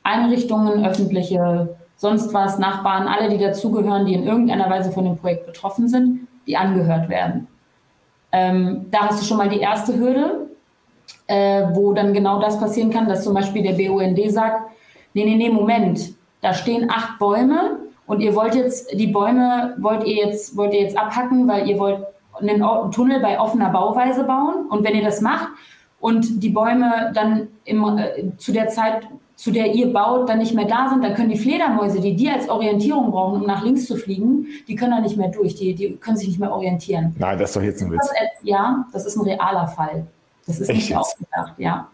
[0.03, 5.45] Einrichtungen, öffentliche sonst was, Nachbarn, alle, die dazugehören, die in irgendeiner Weise von dem Projekt
[5.45, 7.47] betroffen sind, die angehört werden.
[8.31, 10.47] Ähm, da hast du schon mal die erste Hürde
[11.29, 14.71] äh, wo dann genau das passieren kann, dass zum Beispiel der BUND sagt,
[15.13, 17.77] nee, nee, nee, Moment, da stehen acht Bäume
[18.07, 21.77] und ihr wollt jetzt, die Bäume wollt ihr jetzt, wollt ihr jetzt abhacken, weil ihr
[21.77, 22.03] wollt
[22.39, 25.49] einen Tunnel bei offener Bauweise bauen und wenn ihr das macht
[25.99, 30.55] und die Bäume dann im, äh, zu der Zeit, zu der ihr baut, dann nicht
[30.55, 33.85] mehr da sind, dann können die Fledermäuse, die die als Orientierung brauchen, um nach links
[33.85, 37.15] zu fliegen, die können da nicht mehr durch, die, die können sich nicht mehr orientieren.
[37.19, 38.09] Nein, das ist doch jetzt ein Witz.
[38.41, 40.07] ja, das ist ein realer Fall.
[40.49, 41.87] Das ist nicht ausgedacht, ja.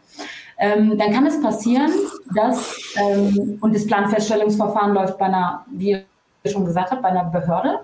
[0.57, 1.91] Ähm, dann kann es passieren,
[2.33, 6.05] dass, ähm, und das Planfeststellungsverfahren läuft bei einer, wie ihr
[6.45, 7.81] schon gesagt habt, bei einer Behörde,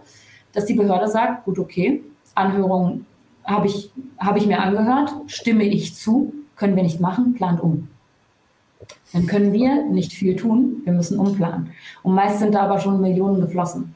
[0.53, 2.01] dass die Behörde sagt, gut, okay,
[2.35, 3.05] Anhörung
[3.43, 7.89] habe ich, hab ich mir angehört, stimme ich zu, können wir nicht machen, plant um.
[9.11, 11.73] Dann können wir nicht viel tun, wir müssen umplanen.
[12.03, 13.93] Und meist sind da aber schon Millionen geflossen.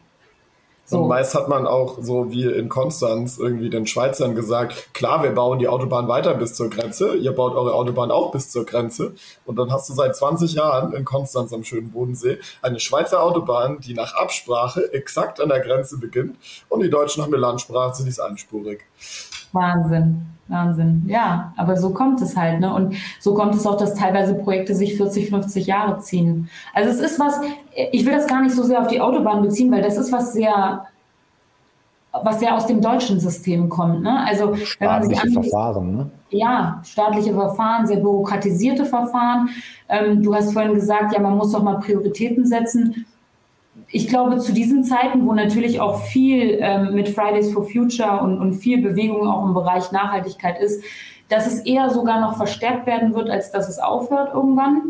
[0.87, 1.01] So.
[1.01, 5.31] Und meist hat man auch so wie in Konstanz irgendwie den Schweizern gesagt, klar, wir
[5.31, 9.15] bauen die Autobahn weiter bis zur Grenze, ihr baut eure Autobahn auch bis zur Grenze.
[9.45, 13.79] Und dann hast du seit 20 Jahren in Konstanz am schönen Bodensee eine Schweizer Autobahn,
[13.79, 16.37] die nach Absprache exakt an der Grenze beginnt.
[16.69, 18.81] Und die Deutschen haben eine Landsprache, die ist einspurig.
[19.53, 20.34] Wahnsinn.
[20.47, 21.03] Wahnsinn.
[21.07, 22.59] Ja, aber so kommt es halt.
[22.59, 22.71] Ne?
[22.71, 26.49] Und so kommt es auch, dass teilweise Projekte sich 40, 50 Jahre ziehen.
[26.73, 27.41] Also es ist was,
[27.91, 30.33] ich will das gar nicht so sehr auf die Autobahn beziehen, weil das ist was
[30.33, 30.85] sehr,
[32.11, 34.03] was sehr aus dem deutschen System kommt.
[34.03, 34.23] Ne?
[34.27, 35.95] Also staatliche ansieht, Verfahren.
[35.95, 36.11] Ne?
[36.29, 39.49] Ja, staatliche Verfahren, sehr bürokratisierte Verfahren.
[39.89, 43.07] Ähm, du hast vorhin gesagt, ja, man muss doch mal Prioritäten setzen
[43.95, 48.41] ich glaube, zu diesen Zeiten, wo natürlich auch viel ähm, mit Fridays for Future und,
[48.41, 50.83] und viel Bewegung auch im Bereich Nachhaltigkeit ist,
[51.29, 54.81] dass es eher sogar noch verstärkt werden wird, als dass es aufhört irgendwann.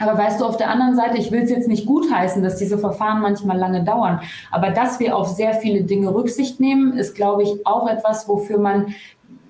[0.00, 2.76] Aber weißt du, auf der anderen Seite, ich will es jetzt nicht gutheißen, dass diese
[2.76, 4.20] Verfahren manchmal lange dauern.
[4.50, 8.58] Aber dass wir auf sehr viele Dinge Rücksicht nehmen, ist, glaube ich, auch etwas, wofür
[8.58, 8.94] man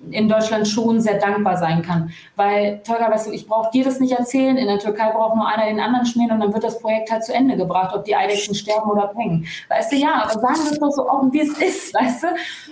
[0.09, 2.11] in Deutschland schon sehr dankbar sein kann.
[2.35, 4.57] Weil, Tolga, weißt du, ich brauche dir das nicht erzählen.
[4.57, 7.23] In der Türkei braucht nur einer den anderen schmieren und dann wird das Projekt halt
[7.23, 9.45] zu Ende gebracht, ob die Eidechsen sterben oder pengen.
[9.69, 12.27] Weißt du, ja, aber sagen wir es doch so offen, wie es ist, weißt du?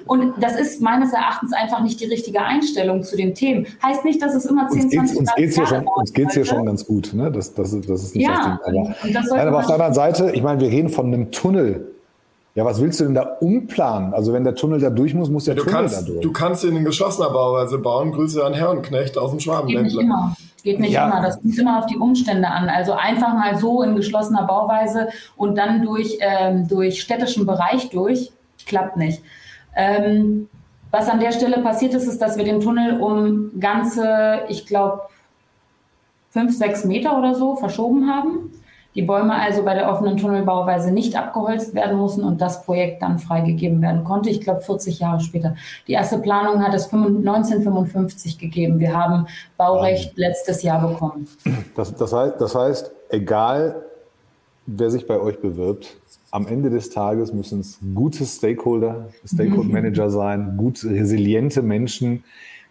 [0.06, 3.68] Und das ist meines Erachtens einfach nicht die richtige Einstellung zu den Themen.
[3.84, 6.46] Heißt nicht, dass es immer 10, 20 uns geht's hier schon, Uns geht es hier
[6.46, 7.14] schon ganz gut.
[7.14, 7.32] Ne?
[7.32, 9.16] Das, das, das ist nicht ja, das Ding.
[9.16, 11.99] Aber, aber auf der anderen Seite, ich meine, wir reden von einem Tunnel
[12.60, 14.14] ja, was willst du denn da umplanen?
[14.14, 16.20] Also wenn der Tunnel da durch muss, muss der du Tunnel kannst, da durch.
[16.20, 18.12] Du kannst ihn in geschlossener Bauweise bauen.
[18.12, 19.84] Grüße an Herrenknecht aus dem Schwabenländler.
[19.84, 20.36] Geht nicht immer.
[20.62, 21.08] Geht nicht ja.
[21.08, 21.22] immer.
[21.22, 22.68] Das kommt immer auf die Umstände an.
[22.68, 25.08] Also einfach mal so in geschlossener Bauweise
[25.38, 28.30] und dann durch, ähm, durch städtischen Bereich durch,
[28.66, 29.22] klappt nicht.
[29.74, 30.50] Ähm,
[30.92, 35.04] Was an der Stelle passiert ist, ist, dass wir den Tunnel um ganze, ich glaube,
[36.32, 38.52] fünf, sechs Meter oder so verschoben haben.
[39.00, 43.18] Die Bäume also bei der offenen Tunnelbauweise nicht abgeholzt werden mussten und das Projekt dann
[43.18, 44.30] freigegeben werden konnte.
[44.30, 45.56] Ich glaube 40 Jahre später.
[45.88, 48.80] Die erste Planung hat es 1955 gegeben.
[48.80, 49.26] Wir haben
[49.56, 51.30] Baurecht letztes Jahr bekommen.
[51.78, 53.84] Das, das, heißt, das heißt, egal
[54.66, 55.96] wer sich bei euch bewirbt,
[56.32, 62.26] am Ende des Tages müssen es gute Stakeholder, Stakeholder Manager sein, gut resiliente Menschen,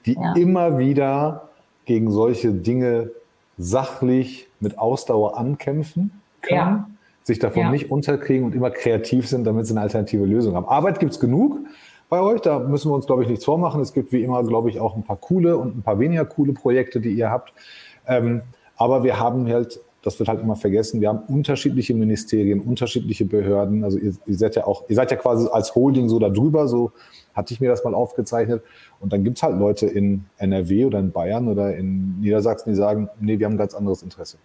[0.04, 0.34] die ja.
[0.34, 1.48] immer wieder
[1.86, 3.12] gegen solche Dinge
[3.56, 6.90] sachlich mit Ausdauer ankämpfen können, ja.
[7.22, 7.70] sich davon ja.
[7.70, 10.66] nicht unterkriegen und immer kreativ sind, damit sie eine alternative Lösung haben.
[10.66, 11.58] Arbeit gibt es genug
[12.08, 13.80] bei euch, da müssen wir uns, glaube ich, nichts vormachen.
[13.80, 16.54] Es gibt wie immer, glaube ich, auch ein paar coole und ein paar weniger coole
[16.54, 17.52] Projekte, die ihr habt.
[18.06, 18.42] Ähm,
[18.76, 21.00] aber wir haben halt das wird halt immer vergessen.
[21.00, 23.84] Wir haben unterschiedliche Ministerien, unterschiedliche Behörden.
[23.84, 26.68] Also ihr, ihr, seid ja auch, ihr seid ja quasi als Holding so da drüber,
[26.68, 26.92] so
[27.34, 28.62] hatte ich mir das mal aufgezeichnet.
[29.00, 32.76] Und dann gibt es halt Leute in NRW oder in Bayern oder in Niedersachsen, die
[32.76, 34.38] sagen, nee, wir haben ein ganz anderes Interesse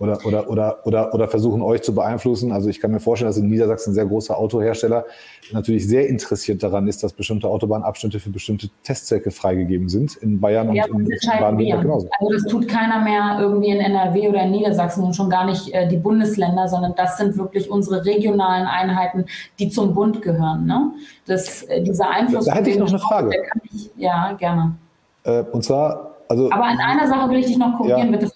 [0.00, 2.50] oder, oder, oder, oder, oder versuchen euch zu beeinflussen.
[2.50, 5.04] Also ich kann mir vorstellen, dass in Niedersachsen ein sehr großer Autohersteller
[5.52, 10.16] natürlich sehr interessiert daran ist, dass bestimmte Autobahnabschnitte für bestimmte Testzwecke freigegeben sind.
[10.16, 12.08] In Bayern ja, und in, in Baden-Württemberg genauso.
[12.18, 15.72] Also das tut keiner mehr irgendwie in NRW oder in Niedersachsen und schon gar nicht
[15.72, 19.26] äh, die Bundesländer, sondern das sind wirklich unsere regionalen Einheiten,
[19.60, 20.66] die zum Bund gehören.
[20.66, 20.90] Ne?
[21.26, 22.46] Das, äh, dieser Einfluss.
[22.46, 23.30] Da hätte ich noch eine Frage.
[23.72, 24.74] Ich, ja, gerne.
[25.22, 28.30] Äh, und zwar also, Aber an einer Sache will ich dich noch korrigieren, ja, bitte.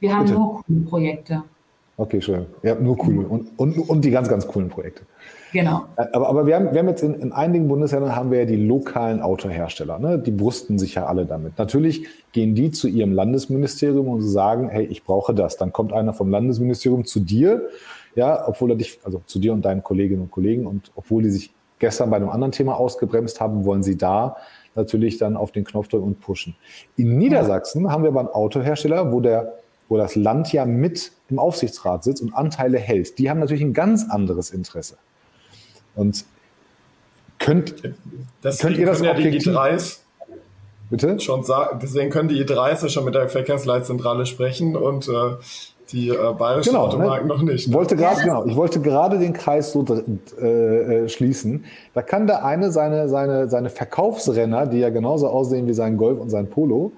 [0.00, 0.34] Wir haben bitte.
[0.34, 1.42] nur coole Projekte.
[1.96, 2.46] Okay, schön.
[2.62, 3.26] Ja, nur coole.
[3.26, 5.02] Und, und, und die ganz, ganz coolen Projekte.
[5.52, 5.84] Genau.
[5.96, 8.56] Aber, aber wir, haben, wir haben jetzt in, in einigen Bundesländern haben wir ja die
[8.56, 9.98] lokalen Autohersteller.
[9.98, 10.18] Ne?
[10.18, 11.58] Die brüsten sich ja alle damit.
[11.58, 15.58] Natürlich gehen die zu ihrem Landesministerium und sagen, hey, ich brauche das.
[15.58, 17.68] Dann kommt einer vom Landesministerium zu dir,
[18.14, 21.30] ja, obwohl er dich, also zu dir und deinen Kolleginnen und Kollegen und obwohl die
[21.30, 24.36] sich gestern bei einem anderen Thema ausgebremst haben, wollen sie da
[24.74, 26.56] natürlich dann auf den Knopf drücken und pushen.
[26.96, 29.58] In Niedersachsen haben wir aber einen Autohersteller, wo der
[29.88, 33.18] wo das Land ja mit im Aufsichtsrat sitzt und Anteile hält.
[33.18, 34.96] Die haben natürlich ein ganz anderes Interesse.
[35.94, 36.24] Und
[37.38, 39.98] könnt, könnt ihr das ja die i3s
[40.92, 41.18] Bitte?
[41.20, 45.36] Schon sagen, deswegen können die i3s ja schon mit der Verkehrsleitzentrale sprechen und äh,
[45.92, 47.34] die äh, bayerischen genau, Automarken ne?
[47.34, 47.68] noch nicht.
[47.68, 47.74] Ne?
[47.74, 49.84] Wollte grad, genau, ich wollte gerade den Kreis so
[50.40, 51.64] äh, äh, schließen.
[51.94, 56.18] Da kann der eine seine, seine, seine Verkaufsrenner, die ja genauso aussehen wie sein Golf
[56.18, 56.92] und sein Polo,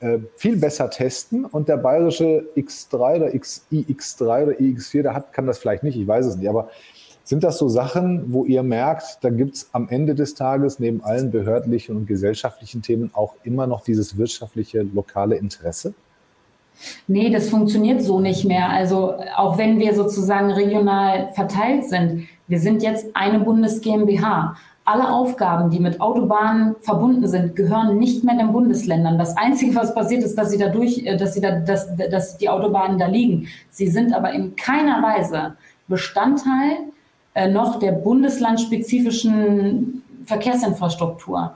[0.00, 5.46] äh, viel besser testen und der bayerische X3 oder XIX3 oder iX4, der hat, kann
[5.46, 6.68] das vielleicht nicht, ich weiß es nicht, aber
[7.24, 11.02] sind das so Sachen, wo ihr merkt, da gibt es am Ende des Tages neben
[11.02, 15.94] allen behördlichen und gesellschaftlichen Themen auch immer noch dieses wirtschaftliche, lokale Interesse?
[17.06, 18.68] Nee, das funktioniert so nicht mehr.
[18.68, 24.56] Also auch wenn wir sozusagen regional verteilt sind, wir sind jetzt eine Bundes GmbH.
[24.84, 29.18] Alle Aufgaben, die mit Autobahnen verbunden sind, gehören nicht mehr den Bundesländern.
[29.18, 32.48] Das Einzige, was passiert, ist, dass sie dadurch, äh, dass sie da, dass, dass die
[32.48, 33.48] Autobahnen da liegen.
[33.70, 35.56] Sie sind aber in keiner Weise
[35.88, 36.78] Bestandteil
[37.34, 41.54] äh, noch der bundeslandspezifischen Verkehrsinfrastruktur.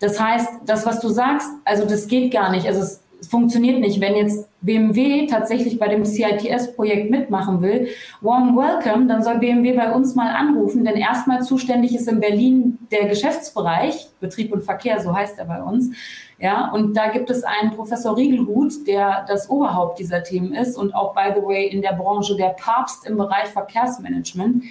[0.00, 2.66] Das heißt, das, was du sagst, also das geht gar nicht.
[2.66, 4.00] Also es, es funktioniert nicht.
[4.00, 7.88] Wenn jetzt BMW tatsächlich bei dem CITS-Projekt mitmachen will,
[8.20, 12.78] warm welcome, dann soll BMW bei uns mal anrufen, denn erstmal zuständig ist in Berlin
[12.90, 15.90] der Geschäftsbereich, Betrieb und Verkehr, so heißt er bei uns.
[16.38, 20.94] Ja, und da gibt es einen Professor Riegelhut, der das Oberhaupt dieser Themen ist und
[20.94, 24.62] auch, by the way, in der Branche der Papst im Bereich Verkehrsmanagement.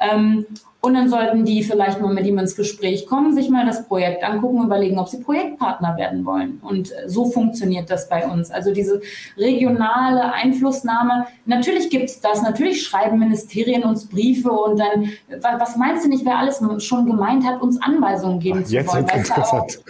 [0.00, 0.46] Ähm,
[0.80, 4.22] und dann sollten die vielleicht mal mit ihm ins Gespräch kommen, sich mal das Projekt
[4.22, 6.60] angucken, überlegen, ob sie Projektpartner werden wollen.
[6.62, 8.52] Und so funktioniert das bei uns.
[8.52, 9.00] Also diese
[9.36, 16.04] regionale Einflussnahme, natürlich gibt es das, natürlich schreiben Ministerien uns Briefe und dann, was meinst
[16.04, 19.06] du nicht, wer alles schon gemeint hat, uns Anweisungen geben Ach, zu wollen?
[19.06, 19.80] Jetzt interessant.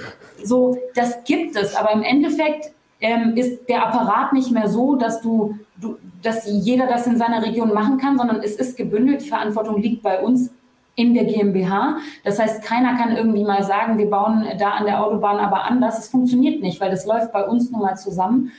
[0.43, 5.21] So, das gibt es, aber im Endeffekt ähm, ist der Apparat nicht mehr so, dass
[5.21, 9.23] du, du, dass jeder das in seiner Region machen kann, sondern es ist gebündelt.
[9.23, 10.51] Die Verantwortung liegt bei uns
[10.95, 11.99] in der GmbH.
[12.25, 15.99] Das heißt, keiner kann irgendwie mal sagen, wir bauen da an der Autobahn aber anders.
[15.99, 18.51] Es funktioniert nicht, weil das läuft bei uns nun mal zusammen.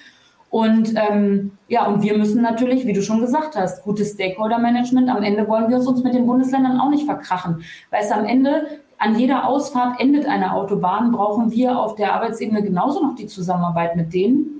[0.50, 5.10] Und ähm, ja, und wir müssen natürlich, wie du schon gesagt hast, gutes Stakeholder-Management.
[5.10, 7.64] Am Ende wollen wir uns mit den Bundesländern auch nicht verkrachen.
[7.92, 12.64] Weil es am Ende an jeder Ausfahrt endet eine Autobahn, brauchen wir auf der Arbeitsebene
[12.64, 14.59] genauso noch die Zusammenarbeit mit denen.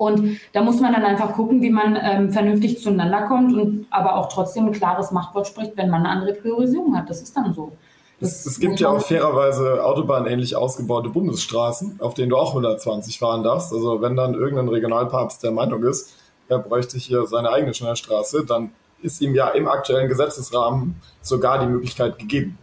[0.00, 4.16] Und da muss man dann einfach gucken, wie man ähm, vernünftig zueinander kommt und aber
[4.16, 7.10] auch trotzdem ein klares Machtwort spricht, wenn man eine andere Priorisierung hat.
[7.10, 7.72] Das ist dann so.
[8.18, 13.42] Das, es gibt ja auch fairerweise autobahnähnlich ausgebaute Bundesstraßen, auf denen du auch 120 fahren
[13.42, 13.74] darfst.
[13.74, 16.14] Also wenn dann irgendein Regionalpapst der Meinung ist,
[16.48, 18.70] er bräuchte hier seine eigene Schnellstraße, dann
[19.02, 22.56] ist ihm ja im aktuellen Gesetzesrahmen sogar die Möglichkeit gegeben.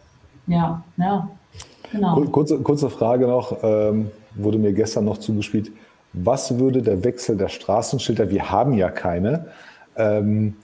[0.47, 1.29] Ja, ja.
[1.91, 2.19] Genau.
[2.31, 5.71] Kurze, kurze Frage noch, ähm, wurde mir gestern noch zugespielt.
[6.23, 9.47] Was würde der Wechsel der Straßenschilder, wir haben ja keine,
[9.95, 10.55] ähm,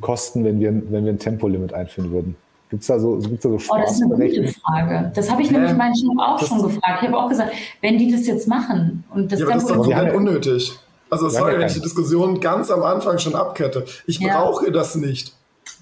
[0.00, 2.36] kosten, wenn wir, wenn wir ein Tempolimit einführen würden?
[2.70, 5.12] Gibt es da so, gibt's da so Oh, das ist eine gute Frage.
[5.14, 7.02] Das habe ich nämlich meinen Chef auch schon gefragt.
[7.02, 9.70] Ich habe auch gesagt, wenn die das jetzt machen und das ja, aber das ist
[9.70, 10.72] doch komplett unnötig.
[11.10, 13.84] Also sorry, wenn ich die Diskussion ganz am Anfang schon abkette.
[14.06, 14.40] Ich ja.
[14.40, 15.34] brauche das nicht.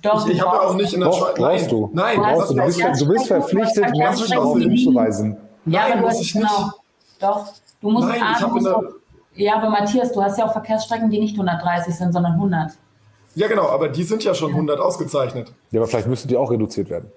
[0.03, 1.39] Doch, ich, ich habe ja auch nicht in der Schweiz.
[1.39, 1.91] Nein, du.
[1.93, 5.37] nein, du, du, bist, du bist verpflichtet, Menschen darauf hinzuweisen.
[5.67, 6.47] Ja, nein, muss ich genau.
[6.47, 6.75] nicht.
[7.21, 8.69] Doch, du musst nein, A, du musst
[9.35, 12.73] Ja, aber Matthias, du hast ja auch Verkehrsstrecken, die nicht 130 sind, sondern 100.
[13.35, 15.53] Ja, genau, aber die sind ja schon 100 ausgezeichnet.
[15.71, 17.11] Ja, aber vielleicht müssen die auch reduziert werden.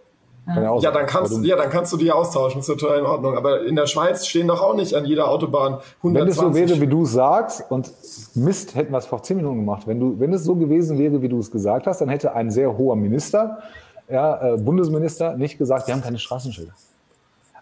[0.46, 3.38] Ja, ja, dann kannst, du, ja, dann kannst du die austauschen, ist total in Ordnung.
[3.38, 6.14] Aber in der Schweiz stehen doch auch nicht an jeder Autobahn 120.
[6.14, 7.90] Wenn es so wäre, wie du sagst, und
[8.36, 9.88] Mist, hätten wir es vor zehn Minuten gemacht.
[9.88, 12.52] Wenn, du, wenn es so gewesen wäre, wie du es gesagt hast, dann hätte ein
[12.52, 13.60] sehr hoher Minister,
[14.10, 16.74] ja, äh, Bundesminister, nicht gesagt, wir haben keine Straßenschilder.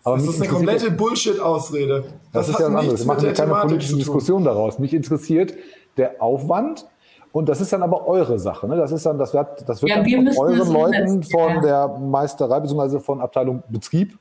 [0.03, 2.03] Aber das ist eine komplette Bullshit-Ausrede.
[2.31, 2.99] Das, das ist ja was anderes.
[3.01, 4.79] Wir machen eine keine politische Diskussion daraus.
[4.79, 5.53] Mich interessiert
[5.97, 6.85] der Aufwand,
[7.31, 8.67] und das ist dann aber eure Sache.
[8.67, 8.75] Ne?
[8.75, 11.61] Das ist dann, das wird, das wird ja, dann von euren Leuten von ja.
[11.61, 12.99] der Meisterei bzw.
[12.99, 14.17] von Abteilung Betrieb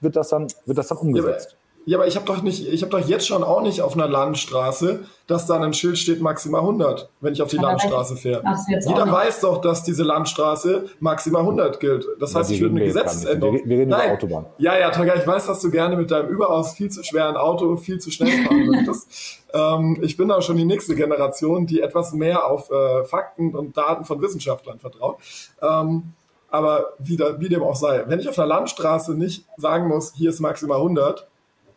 [0.00, 1.52] wird das dann, wird das dann umgesetzt.
[1.52, 3.94] Ja, ja, aber ich habe doch nicht, ich habe doch jetzt schon auch nicht auf
[3.94, 8.16] einer Landstraße, dass da ein Schild steht maximal 100, wenn ich auf die aber Landstraße
[8.16, 8.42] fahre.
[8.84, 12.04] Jeder weiß doch, dass diese Landstraße maximal 100 gilt.
[12.18, 13.54] Das heißt, ich würde eine Gesetzesänderung.
[13.54, 14.06] Wir, wir, reden Nein.
[14.06, 14.46] über Autobahn.
[14.58, 17.76] Ja, ja, Taga, ich weiß, dass du gerne mit deinem überaus viel zu schweren Auto
[17.76, 19.40] viel zu schnell fahren möchtest.
[19.54, 23.76] ähm, ich bin auch schon die nächste Generation, die etwas mehr auf äh, Fakten und
[23.76, 25.18] Daten von Wissenschaftlern vertraut.
[25.62, 26.14] Ähm,
[26.50, 30.14] aber wie, da, wie dem auch sei, wenn ich auf einer Landstraße nicht sagen muss,
[30.16, 31.28] hier ist maximal 100,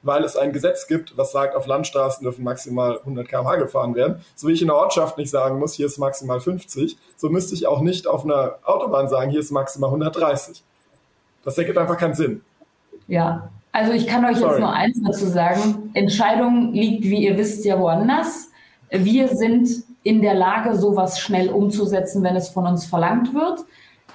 [0.02, 4.24] weil es ein Gesetz gibt, was sagt, auf Landstraßen dürfen maximal 100 km/h gefahren werden.
[4.36, 7.56] So wie ich in der Ortschaft nicht sagen muss, hier ist maximal 50, so müsste
[7.56, 10.64] ich auch nicht auf einer Autobahn sagen, hier ist maximal 130.
[11.44, 12.42] Das ergibt einfach keinen Sinn.
[13.08, 14.52] Ja, also ich kann euch Sorry.
[14.52, 15.92] jetzt nur eins dazu sagen.
[15.94, 18.50] Entscheidung liegt, wie ihr wisst, ja woanders.
[18.90, 19.70] Wir sind
[20.04, 23.66] in der Lage, sowas schnell umzusetzen, wenn es von uns verlangt wird.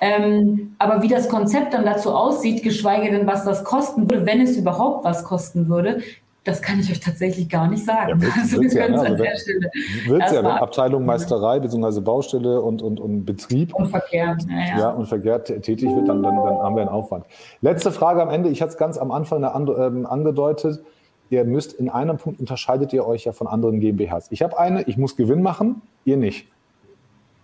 [0.04, 4.42] Ähm, aber wie das Konzept dann dazu aussieht, geschweige denn, was das kosten würde, wenn
[4.42, 6.00] es überhaupt was kosten würde,
[6.44, 8.20] das kann ich euch tatsächlich gar nicht sagen.
[8.20, 9.70] Ja, also wir können es ja, an der Stelle.
[10.04, 12.02] Wird ja, wenn Abteilung Meisterei bzw.
[12.02, 14.90] Baustelle und, und, und Betrieb und Verkehr, ja, ja.
[14.90, 17.24] und Verkehr tätig wird, dann, dann, dann haben wir einen Aufwand.
[17.62, 18.50] Letzte Frage am Ende.
[18.50, 20.82] Ich hatte es ganz am Anfang ähm, angedeutet.
[21.30, 24.26] Ihr müsst in einem Punkt unterscheidet ihr euch ja von anderen GmbHs.
[24.28, 26.46] Ich habe eine, ich muss Gewinn machen, ihr nicht.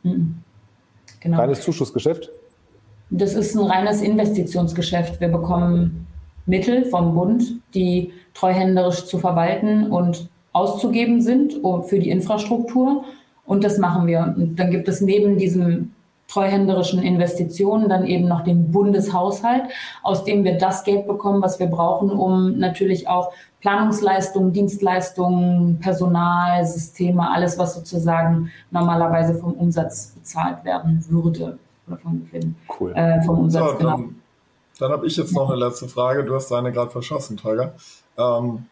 [0.02, 0.42] Mhm.
[1.20, 1.38] Genau.
[1.38, 2.30] Reines Zuschussgeschäft?
[3.10, 5.20] Das ist ein reines Investitionsgeschäft.
[5.20, 6.06] Wir bekommen
[6.46, 7.42] Mittel vom Bund,
[7.74, 11.54] die treuhänderisch zu verwalten und auszugeben sind
[11.86, 13.04] für die Infrastruktur.
[13.44, 14.34] Und das machen wir.
[14.36, 15.92] Und dann gibt es neben diesem
[16.28, 19.64] treuhänderischen Investitionen dann eben noch den Bundeshaushalt,
[20.04, 26.64] aus dem wir das Geld bekommen, was wir brauchen, um natürlich auch Planungsleistungen, Dienstleistungen, Personal,
[26.64, 31.58] Systeme, alles, was sozusagen normalerweise vom Umsatz bezahlt werden würde
[31.90, 32.92] oder vom Gewinn, cool.
[32.94, 33.72] äh, vom Umsatz.
[33.72, 33.90] So, genau.
[33.90, 34.22] Dann,
[34.78, 36.24] dann habe ich jetzt noch eine letzte Frage.
[36.24, 37.74] Du hast deine gerade verschossen, Tiger.
[38.16, 38.66] Ähm,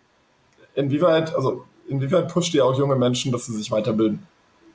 [0.74, 4.26] inwieweit, also inwieweit pusht ihr auch junge Menschen, dass sie sich weiterbilden?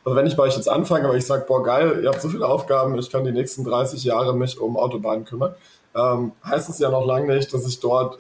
[0.06, 2.28] Also wenn ich bei euch jetzt anfange, aber ich sage, boah geil, ihr habt so
[2.28, 5.56] viele Aufgaben, ich kann die nächsten 30 Jahre mich um Autobahnen kümmern,
[5.96, 8.20] ähm, heißt es ja noch lange nicht, dass ich dort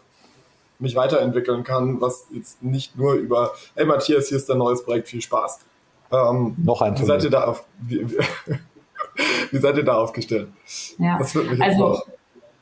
[0.80, 5.09] mich weiterentwickeln kann, was jetzt nicht nur über, hey Matthias, hier ist dein neues Projekt,
[5.09, 5.59] viel Spaß.
[6.11, 8.07] Ähm, noch ein Wie seid ihr da auf, wie,
[9.51, 10.47] wie, seid ihr da aufgestellt?
[10.97, 11.18] Ja.
[11.18, 12.01] Das wird mich jetzt also.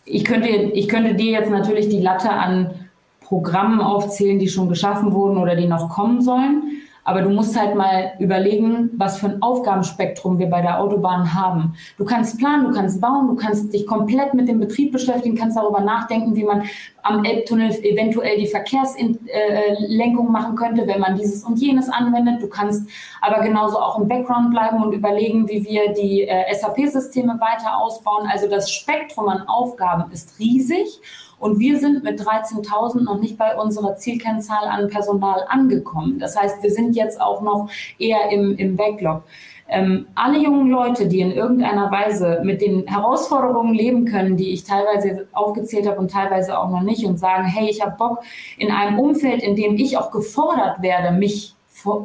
[0.05, 2.89] Ich könnte, ich könnte dir jetzt natürlich die Latte an
[3.21, 6.81] Programmen aufzählen, die schon geschaffen wurden oder die noch kommen sollen.
[7.03, 11.73] Aber du musst halt mal überlegen, was für ein Aufgabenspektrum wir bei der Autobahn haben.
[11.97, 15.57] Du kannst planen, du kannst bauen, du kannst dich komplett mit dem Betrieb beschäftigen, kannst
[15.57, 16.63] darüber nachdenken, wie man
[17.03, 22.41] am Elbtunnel eventuell die Verkehrslenkung machen könnte, wenn man dieses und jenes anwendet.
[22.41, 22.87] Du kannst
[23.21, 28.27] aber genauso auch im Background bleiben und überlegen, wie wir die äh, SAP-Systeme weiter ausbauen.
[28.31, 31.01] Also das Spektrum an Aufgaben ist riesig.
[31.41, 36.19] Und wir sind mit 13.000 noch nicht bei unserer Zielkennzahl an Personal angekommen.
[36.19, 37.67] Das heißt, wir sind jetzt auch noch
[37.97, 39.23] eher im, im Backlog.
[39.67, 44.65] Ähm, alle jungen Leute, die in irgendeiner Weise mit den Herausforderungen leben können, die ich
[44.65, 48.19] teilweise aufgezählt habe und teilweise auch noch nicht und sagen, hey, ich habe Bock
[48.59, 51.55] in einem Umfeld, in dem ich auch gefordert werde, mich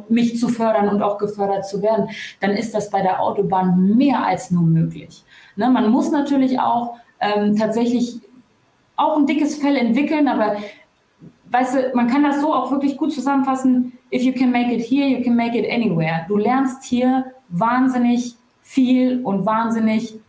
[0.09, 2.09] mich zu fördern und auch gefördert zu werden,
[2.39, 5.23] dann ist das bei der Autobahn mehr als nur möglich.
[5.55, 8.21] Ne, man muss natürlich auch ähm, tatsächlich
[8.97, 10.57] auch ein dickes Fell entwickeln, aber
[11.51, 13.93] weißt du, man kann das so auch wirklich gut zusammenfassen.
[14.13, 16.25] If you can make it here, you can make it anywhere.
[16.27, 20.19] Du lernst hier wahnsinnig viel und wahnsinnig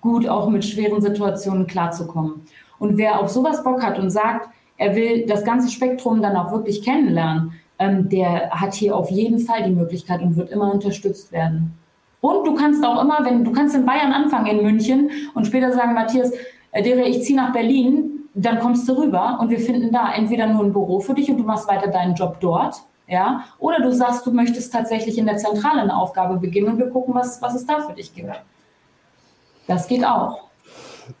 [0.00, 2.42] gut auch mit schweren Situationen klarzukommen.
[2.78, 6.52] Und wer auf sowas Bock hat und sagt, er will das ganze Spektrum dann auch
[6.52, 11.32] wirklich kennenlernen, ähm, der hat hier auf jeden Fall die Möglichkeit und wird immer unterstützt
[11.32, 11.74] werden.
[12.20, 15.72] Und du kannst auch immer, wenn du kannst in Bayern anfangen, in München und später
[15.72, 16.32] sagen, Matthias,
[16.72, 18.07] äh, Dere, ich ziehe nach Berlin,
[18.44, 21.38] dann kommst du rüber und wir finden da entweder nur ein Büro für dich und
[21.38, 22.76] du machst weiter deinen Job dort,
[23.06, 26.88] ja, oder du sagst, du möchtest tatsächlich in der Zentrale eine Aufgabe beginnen und wir
[26.90, 28.40] gucken, was, was es da für dich gibt.
[29.66, 30.48] Das geht auch.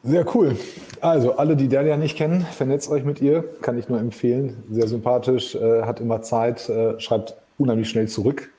[0.02, 0.56] Sehr cool.
[1.00, 3.42] Also, alle, die Delia nicht kennen, vernetzt euch mit ihr.
[3.62, 4.62] Kann ich nur empfehlen.
[4.70, 8.50] Sehr sympathisch, äh, hat immer Zeit, äh, schreibt unheimlich schnell zurück.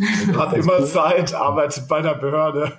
[0.36, 2.72] Hat immer Zeit, arbeitet bei der Behörde.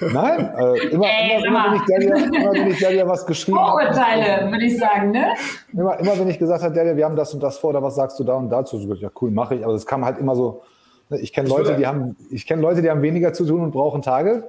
[0.00, 3.58] Nein, äh, immer, Ey, immer, immer, wenn ich Delia, immer wenn ich Delia was geschrieben
[3.58, 3.82] habe.
[3.82, 5.34] Vorurteile, würde ich sagen, ne?
[5.72, 7.96] Immer, immer wenn ich gesagt habe, Delia, wir haben das und das vor, oder was
[7.96, 8.78] sagst du da und dazu?
[8.78, 9.64] So, ja, cool, mache ich.
[9.64, 10.62] Aber es kam halt immer so,
[11.10, 13.72] ne, ich kenne Leute, die haben, ich kenne Leute, die haben weniger zu tun und
[13.72, 14.48] brauchen Tage.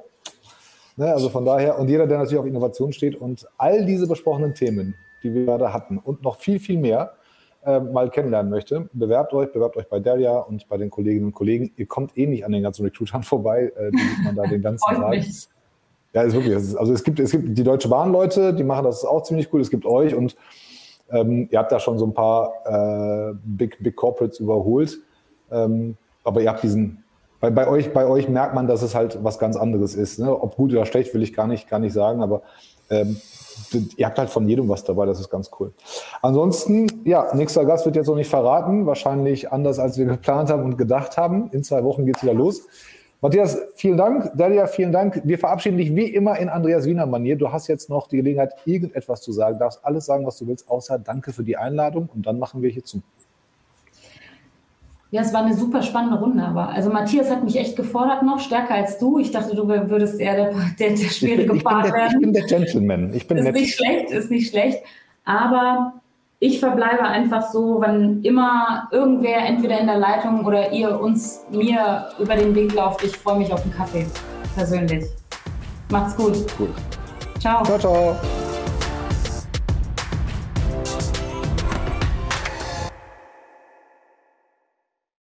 [0.95, 4.53] Ne, also von daher, und jeder, der natürlich auf Innovation steht und all diese besprochenen
[4.53, 7.13] Themen, die wir gerade hatten und noch viel, viel mehr,
[7.65, 11.33] äh, mal kennenlernen möchte, bewerbt euch, bewerbt euch bei Delia und bei den Kolleginnen und
[11.33, 11.71] Kollegen.
[11.77, 14.61] Ihr kommt eh nicht an den ganzen Recruitern vorbei, äh, die sieht man da den
[14.61, 15.15] ganzen Tag.
[16.13, 16.53] Ja, ist wirklich.
[16.53, 19.61] Ist, also es gibt, es gibt die Deutsche Bahn-Leute, die machen das auch ziemlich cool.
[19.61, 20.35] Es gibt euch und
[21.09, 24.99] ähm, ihr habt da schon so ein paar äh, Big, Big Corporates überholt.
[25.51, 27.03] Ähm, aber ihr habt diesen
[27.43, 30.17] bei, bei, euch, bei euch merkt man, dass es halt was ganz anderes ist.
[30.17, 30.33] Ne?
[30.33, 32.41] Ob gut oder schlecht, will ich gar nicht, gar nicht sagen, aber
[32.89, 33.17] ähm,
[33.97, 35.71] ihr habt halt von jedem was dabei, das ist ganz cool.
[36.21, 40.63] Ansonsten, ja, nächster Gast wird jetzt noch nicht verraten, wahrscheinlich anders, als wir geplant haben
[40.63, 41.49] und gedacht haben.
[41.51, 42.67] In zwei Wochen geht es wieder los.
[43.21, 44.31] Matthias, vielen Dank.
[44.35, 45.21] Dalia, vielen Dank.
[45.23, 47.37] Wir verabschieden dich wie immer in Andreas Wiener Manier.
[47.37, 49.55] Du hast jetzt noch die Gelegenheit, irgendetwas zu sagen.
[49.55, 52.61] Du darfst alles sagen, was du willst, außer Danke für die Einladung und dann machen
[52.61, 53.01] wir hier zu.
[55.13, 58.39] Ja, es war eine super spannende Runde, aber also Matthias hat mich echt gefordert noch,
[58.39, 59.19] stärker als du.
[59.19, 62.13] Ich dachte, du würdest eher der, der, der schwierige Part werden.
[62.15, 63.13] Ich bin der Gentleman.
[63.13, 63.53] Ich bin ist nett.
[63.53, 64.79] nicht schlecht, ist nicht schlecht.
[65.23, 65.93] Aber
[66.39, 72.09] ich verbleibe einfach so, wenn immer irgendwer entweder in der Leitung oder ihr uns mir
[72.17, 74.07] über den Weg lauft, ich freue mich auf einen Kaffee.
[74.55, 75.05] Persönlich.
[75.91, 76.37] Macht's gut.
[76.57, 76.73] Gut.
[77.39, 77.63] Ciao.
[77.63, 78.15] Ciao, ciao.